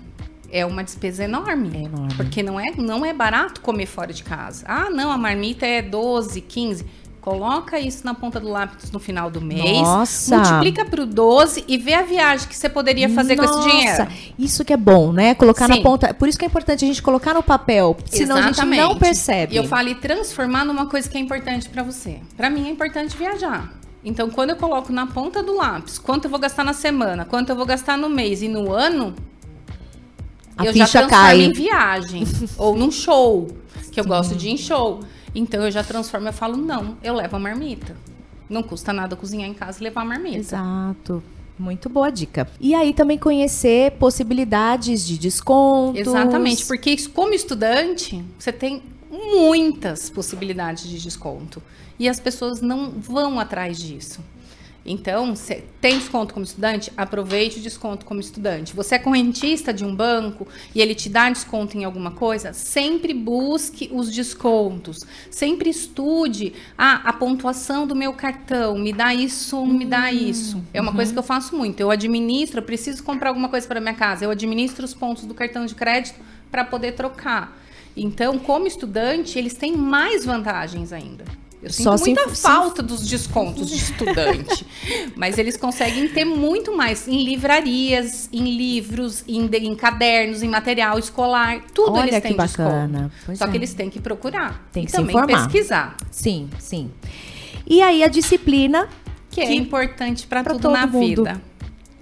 é 0.51 0.65
uma 0.65 0.83
despesa 0.83 1.25
enorme. 1.25 1.71
É 1.75 1.81
enorme. 1.83 2.13
Porque 2.15 2.41
não 2.41 2.59
é, 2.59 2.71
não 2.75 3.05
é 3.05 3.13
barato 3.13 3.61
comer 3.61 3.85
fora 3.85 4.13
de 4.13 4.23
casa. 4.23 4.65
Ah, 4.67 4.89
não, 4.89 5.11
a 5.11 5.17
marmita 5.17 5.65
é 5.65 5.81
12, 5.81 6.41
15. 6.41 6.85
Coloca 7.27 7.77
isso 7.77 8.05
na 8.05 8.13
ponta 8.13 8.39
do 8.39 8.47
lápis 8.47 8.89
no 8.89 8.99
final 8.99 9.29
do 9.29 9.41
mês. 9.41 9.81
Nossa. 9.81 10.37
Multiplica 10.37 10.85
para 10.85 11.01
o 11.01 11.05
12 11.05 11.65
e 11.67 11.77
vê 11.77 11.93
a 11.93 12.03
viagem 12.03 12.47
que 12.47 12.55
você 12.55 12.69
poderia 12.69 13.09
fazer 13.09 13.35
Nossa. 13.35 13.51
com 13.51 13.59
esse 13.59 13.69
dinheiro. 13.69 14.07
Isso 14.39 14.63
que 14.63 14.71
é 14.71 14.77
bom, 14.77 15.11
né? 15.11 15.35
Colocar 15.35 15.67
Sim. 15.67 15.75
na 15.75 15.83
ponta. 15.83 16.13
Por 16.13 16.29
isso 16.29 16.39
que 16.39 16.45
é 16.45 16.47
importante 16.47 16.85
a 16.85 16.87
gente 16.87 17.01
colocar 17.01 17.33
no 17.33 17.43
papel. 17.43 17.97
Senão 18.05 18.37
Exatamente. 18.37 18.61
a 18.61 18.63
gente 18.63 18.77
não 18.77 18.97
percebe. 18.97 19.53
E 19.55 19.57
eu 19.57 19.65
falo 19.65 19.89
e 19.89 19.95
transformar 19.95 20.63
numa 20.63 20.85
coisa 20.85 21.09
que 21.09 21.17
é 21.17 21.19
importante 21.19 21.67
para 21.67 21.83
você. 21.83 22.21
Para 22.37 22.49
mim 22.49 22.65
é 22.65 22.71
importante 22.71 23.17
viajar. 23.17 23.73
Então, 24.05 24.29
quando 24.29 24.51
eu 24.51 24.55
coloco 24.55 24.93
na 24.93 25.07
ponta 25.07 25.43
do 25.43 25.53
lápis 25.53 25.99
quanto 25.99 26.25
eu 26.25 26.31
vou 26.31 26.39
gastar 26.39 26.63
na 26.63 26.71
semana, 26.71 27.25
quanto 27.25 27.49
eu 27.49 27.57
vou 27.57 27.65
gastar 27.65 27.97
no 27.97 28.07
mês 28.07 28.41
e 28.41 28.47
no 28.47 28.71
ano, 28.71 29.13
a 30.55 30.63
eu 30.63 30.73
já 30.73 30.87
transformo 30.87 31.09
cai. 31.09 31.41
em 31.41 31.51
viagem 31.51 32.23
ou 32.57 32.73
num 32.73 32.89
show, 32.89 33.49
que 33.91 33.99
eu 33.99 34.05
Sim. 34.05 34.09
gosto 34.09 34.33
de 34.33 34.47
ir 34.47 34.51
em 34.51 34.57
show. 34.57 35.01
Então 35.37 35.63
eu 35.63 35.69
já 35.69 35.83
transformo, 35.83 36.27
eu 36.27 36.33
falo, 36.33 36.57
não, 36.57 36.97
eu 37.03 37.13
levo 37.13 37.35
a 37.35 37.39
marmita. 37.39 37.95
Não 38.49 38.63
custa 38.63 38.91
nada 38.91 39.15
cozinhar 39.15 39.47
em 39.47 39.53
casa 39.53 39.79
e 39.79 39.83
levar 39.83 40.01
a 40.01 40.05
marmita. 40.05 40.37
Exato. 40.37 41.23
Muito 41.59 41.89
boa 41.89 42.09
dica. 42.09 42.49
E 42.59 42.73
aí 42.73 42.91
também 42.91 43.19
conhecer 43.19 43.91
possibilidades 43.93 45.05
de 45.05 45.15
desconto. 45.17 45.99
Exatamente, 45.99 46.65
porque 46.65 46.95
como 47.09 47.33
estudante, 47.35 48.23
você 48.37 48.51
tem 48.51 48.81
muitas 49.11 50.09
possibilidades 50.09 50.89
de 50.89 50.99
desconto. 50.99 51.61
E 51.99 52.09
as 52.09 52.19
pessoas 52.19 52.59
não 52.59 52.91
vão 52.91 53.39
atrás 53.39 53.77
disso. 53.77 54.21
Então, 54.87 55.33
tem 55.81 55.99
desconto 55.99 56.33
como 56.33 56.45
estudante? 56.45 56.91
Aproveite 56.95 57.59
o 57.59 57.61
desconto 57.61 58.05
como 58.05 58.21
estudante. 58.21 58.73
Você 58.73 58.95
é 58.95 58.99
correntista 58.99 59.73
de 59.73 59.83
um 59.83 59.93
banco 59.93 60.47
e 60.73 60.81
ele 60.81 60.95
te 60.95 61.09
dá 61.09 61.29
desconto 61.29 61.77
em 61.77 61.83
alguma 61.83 62.11
coisa? 62.11 62.53
Sempre 62.53 63.13
busque 63.13 63.89
os 63.91 64.09
descontos. 64.09 65.05
Sempre 65.29 65.69
estude 65.69 66.53
ah, 66.77 67.01
a 67.03 67.11
pontuação 67.11 67.85
do 67.85 67.93
meu 67.93 68.13
cartão. 68.13 68.77
Me 68.77 68.93
dá 68.93 69.13
isso, 69.13 69.65
me 69.65 69.85
dá 69.85 70.05
hum, 70.05 70.09
isso. 70.09 70.63
É 70.73 70.79
uma 70.79 70.91
uhum. 70.91 70.95
coisa 70.95 71.11
que 71.11 71.19
eu 71.19 71.23
faço 71.23 71.53
muito. 71.53 71.81
Eu 71.81 71.91
administro, 71.91 72.59
eu 72.59 72.63
preciso 72.63 73.03
comprar 73.03 73.29
alguma 73.29 73.49
coisa 73.49 73.67
para 73.67 73.81
minha 73.81 73.93
casa. 73.93 74.23
Eu 74.23 74.31
administro 74.31 74.85
os 74.85 74.93
pontos 74.93 75.25
do 75.25 75.33
cartão 75.33 75.65
de 75.65 75.75
crédito 75.75 76.19
para 76.49 76.63
poder 76.63 76.93
trocar. 76.93 77.61
Então, 77.95 78.39
como 78.39 78.67
estudante, 78.67 79.37
eles 79.37 79.55
têm 79.55 79.75
mais 79.75 80.23
vantagens 80.23 80.93
ainda. 80.93 81.25
Eu 81.61 81.71
sinto 81.71 81.97
Só 81.97 82.05
muita 82.05 82.29
falta 82.29 82.83
dos 82.83 83.07
descontos 83.07 83.67
de 83.67 83.77
estudante. 83.77 84.65
mas 85.17 85.37
eles 85.37 85.57
conseguem 85.57 86.07
ter 86.07 86.23
muito 86.23 86.75
mais 86.75 87.07
em 87.07 87.23
livrarias, 87.23 88.29
em 88.31 88.55
livros, 88.55 89.23
em, 89.27 89.45
em 89.45 89.75
cadernos, 89.75 90.43
em 90.43 90.47
material 90.47 90.99
escolar. 90.99 91.61
Tudo 91.73 91.93
Olha 91.93 92.09
eles 92.09 92.21
têm 92.21 92.31
que 92.31 92.37
bacana. 92.37 93.11
Só 93.35 93.45
é. 93.45 93.49
que 93.49 93.57
eles 93.57 93.73
têm 93.73 93.89
que 93.89 93.99
procurar. 93.99 94.67
Tem 94.71 94.85
que 94.85 94.91
se 94.91 94.97
também 94.97 95.15
informar. 95.15 95.43
pesquisar. 95.43 95.97
Sim, 96.11 96.47
sim. 96.59 96.91
E 97.65 97.81
aí 97.81 98.03
a 98.03 98.07
disciplina. 98.07 98.87
Que, 99.29 99.41
é 99.41 99.45
que 99.47 99.51
é 99.51 99.55
importante 99.55 100.25
para 100.25 100.43
tudo 100.43 100.71
na 100.71 100.87
mundo. 100.87 101.23
vida. 101.23 101.41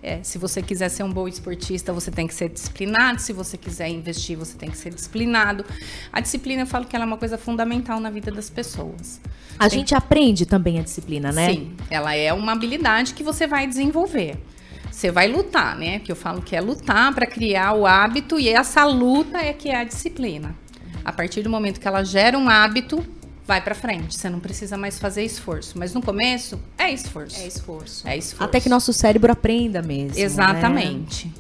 É, 0.08 0.20
se 0.22 0.38
você 0.38 0.62
quiser 0.62 0.90
ser 0.90 1.02
um 1.02 1.12
bom 1.12 1.28
esportista, 1.28 1.92
você 1.92 2.12
tem 2.12 2.28
que 2.28 2.34
ser 2.36 2.48
disciplinado. 2.50 3.20
Se 3.20 3.34
você 3.34 3.58
quiser 3.58 3.90
investir, 3.90 4.38
você 4.38 4.56
tem 4.56 4.70
que 4.70 4.78
ser 4.78 4.94
disciplinado. 4.94 5.66
A 6.14 6.22
disciplina, 6.22 6.62
eu 6.62 6.68
falo 6.68 6.86
que 6.86 6.96
ela 6.96 7.06
é 7.06 7.08
uma 7.08 7.18
coisa 7.18 7.40
fundamental 7.40 8.00
na 8.00 8.12
vida 8.12 8.30
das 8.32 8.48
pessoas. 8.48 9.20
A 9.58 9.68
tem... 9.68 9.80
gente 9.80 9.96
aprende 9.96 10.46
também 10.46 10.78
a 10.78 10.84
disciplina, 10.84 11.32
né? 11.32 11.52
Sim, 11.52 11.74
ela 11.90 12.14
é 12.14 12.32
uma 12.32 12.52
habilidade 12.52 13.16
que 13.16 13.24
você 13.24 13.48
vai 13.48 13.66
desenvolver. 13.66 14.38
Você 14.92 15.10
vai 15.10 15.28
lutar, 15.28 15.76
né? 15.76 15.98
Que 15.98 16.12
eu 16.12 16.16
falo 16.16 16.40
que 16.40 16.56
é 16.56 16.62
lutar 16.62 17.12
para 17.12 17.26
criar 17.26 17.74
o 17.74 17.88
hábito 17.88 18.40
e 18.40 18.48
essa 18.48 18.86
luta 18.86 19.40
é 19.40 19.54
que 19.54 19.70
é 19.70 19.78
a 19.78 19.84
disciplina. 19.84 20.56
A 21.04 21.12
partir 21.12 21.42
do 21.42 21.50
momento 21.50 21.80
que 21.80 21.88
ela 21.88 22.04
gera 22.04 22.38
um 22.38 22.48
hábito, 22.48 23.04
vai 23.48 23.62
para 23.62 23.76
frente. 23.76 24.16
Você 24.16 24.30
não 24.30 24.40
precisa 24.40 24.78
mais 24.78 25.00
fazer 25.00 25.24
esforço. 25.24 25.78
Mas 25.78 25.94
no 25.94 26.02
começo, 26.02 26.60
é 26.78 26.92
esforço. 26.92 27.40
É 27.40 27.48
esforço. 27.48 28.08
É 28.08 28.18
esforço. 28.18 28.44
Até 28.44 28.60
que 28.60 28.70
nosso 28.70 28.92
cérebro 28.92 29.32
aprenda 29.32 29.82
mesmo. 29.82 30.18
Né? 30.18 30.22
Exatamente. 30.22 31.28
Né? 31.28 31.34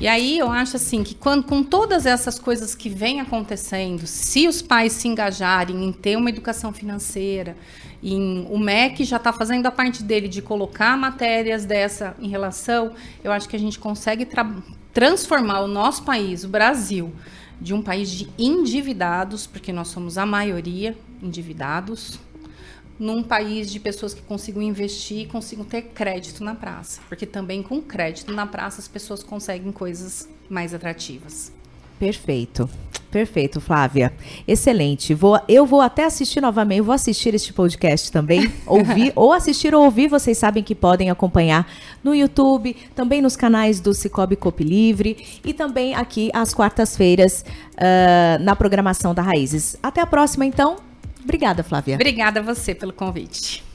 E 0.00 0.06
aí 0.06 0.38
eu 0.38 0.48
acho 0.48 0.76
assim 0.76 1.02
que 1.02 1.12
quando, 1.12 1.42
com 1.42 1.60
todas 1.62 2.06
essas 2.06 2.38
coisas 2.38 2.72
que 2.72 2.88
vêm 2.88 3.20
acontecendo, 3.20 4.06
se 4.06 4.46
os 4.46 4.62
pais 4.62 4.92
se 4.92 5.08
engajarem 5.08 5.84
em 5.84 5.92
ter 5.92 6.16
uma 6.16 6.30
educação 6.30 6.72
financeira, 6.72 7.56
em, 8.00 8.46
o 8.48 8.56
MEC 8.56 9.02
já 9.02 9.16
está 9.16 9.32
fazendo 9.32 9.66
a 9.66 9.72
parte 9.72 10.04
dele 10.04 10.28
de 10.28 10.40
colocar 10.40 10.96
matérias 10.96 11.64
dessa 11.64 12.14
em 12.20 12.28
relação, 12.28 12.92
eu 13.24 13.32
acho 13.32 13.48
que 13.48 13.56
a 13.56 13.58
gente 13.58 13.78
consegue 13.78 14.24
tra 14.24 14.48
transformar 14.94 15.60
o 15.60 15.68
nosso 15.68 16.02
país, 16.04 16.44
o 16.44 16.48
Brasil, 16.48 17.12
de 17.60 17.74
um 17.74 17.82
país 17.82 18.10
de 18.10 18.28
endividados, 18.38 19.46
porque 19.46 19.72
nós 19.72 19.88
somos 19.88 20.16
a 20.16 20.24
maioria 20.24 20.96
endividados, 21.22 22.18
num 22.98 23.22
país 23.22 23.70
de 23.70 23.78
pessoas 23.78 24.12
que 24.12 24.22
consigam 24.22 24.60
investir 24.60 25.20
e 25.20 25.26
consigam 25.26 25.64
ter 25.64 25.82
crédito 25.82 26.42
na 26.42 26.54
praça. 26.54 27.00
Porque 27.08 27.26
também 27.26 27.62
com 27.62 27.80
crédito 27.80 28.32
na 28.32 28.46
praça 28.46 28.80
as 28.80 28.88
pessoas 28.88 29.22
conseguem 29.22 29.70
coisas 29.70 30.28
mais 30.48 30.74
atrativas. 30.74 31.52
Perfeito. 31.98 32.68
Perfeito, 33.10 33.58
Flávia. 33.58 34.12
Excelente. 34.46 35.14
Vou, 35.14 35.40
eu 35.48 35.64
vou 35.64 35.80
até 35.80 36.04
assistir 36.04 36.40
novamente, 36.40 36.82
vou 36.82 36.94
assistir 36.94 37.34
este 37.34 37.52
podcast 37.52 38.12
também, 38.12 38.52
ouvir 38.66 39.12
ou 39.16 39.32
assistir 39.32 39.74
ou 39.74 39.84
ouvir, 39.84 40.08
vocês 40.08 40.36
sabem 40.36 40.62
que 40.62 40.74
podem 40.74 41.10
acompanhar 41.10 41.66
no 42.04 42.14
YouTube, 42.14 42.76
também 42.94 43.22
nos 43.22 43.34
canais 43.34 43.80
do 43.80 43.94
Cicobi 43.94 44.36
Copi 44.36 44.62
Livre 44.62 45.40
e 45.42 45.54
também 45.54 45.94
aqui 45.94 46.30
às 46.34 46.52
quartas-feiras 46.52 47.44
uh, 47.74 48.42
na 48.42 48.54
programação 48.54 49.14
da 49.14 49.22
Raízes. 49.22 49.76
Até 49.82 50.02
a 50.02 50.06
próxima, 50.06 50.44
então. 50.44 50.76
Obrigada, 51.24 51.62
Flávia. 51.62 51.94
Obrigada 51.94 52.40
a 52.40 52.42
você 52.42 52.74
pelo 52.74 52.92
convite. 52.92 53.67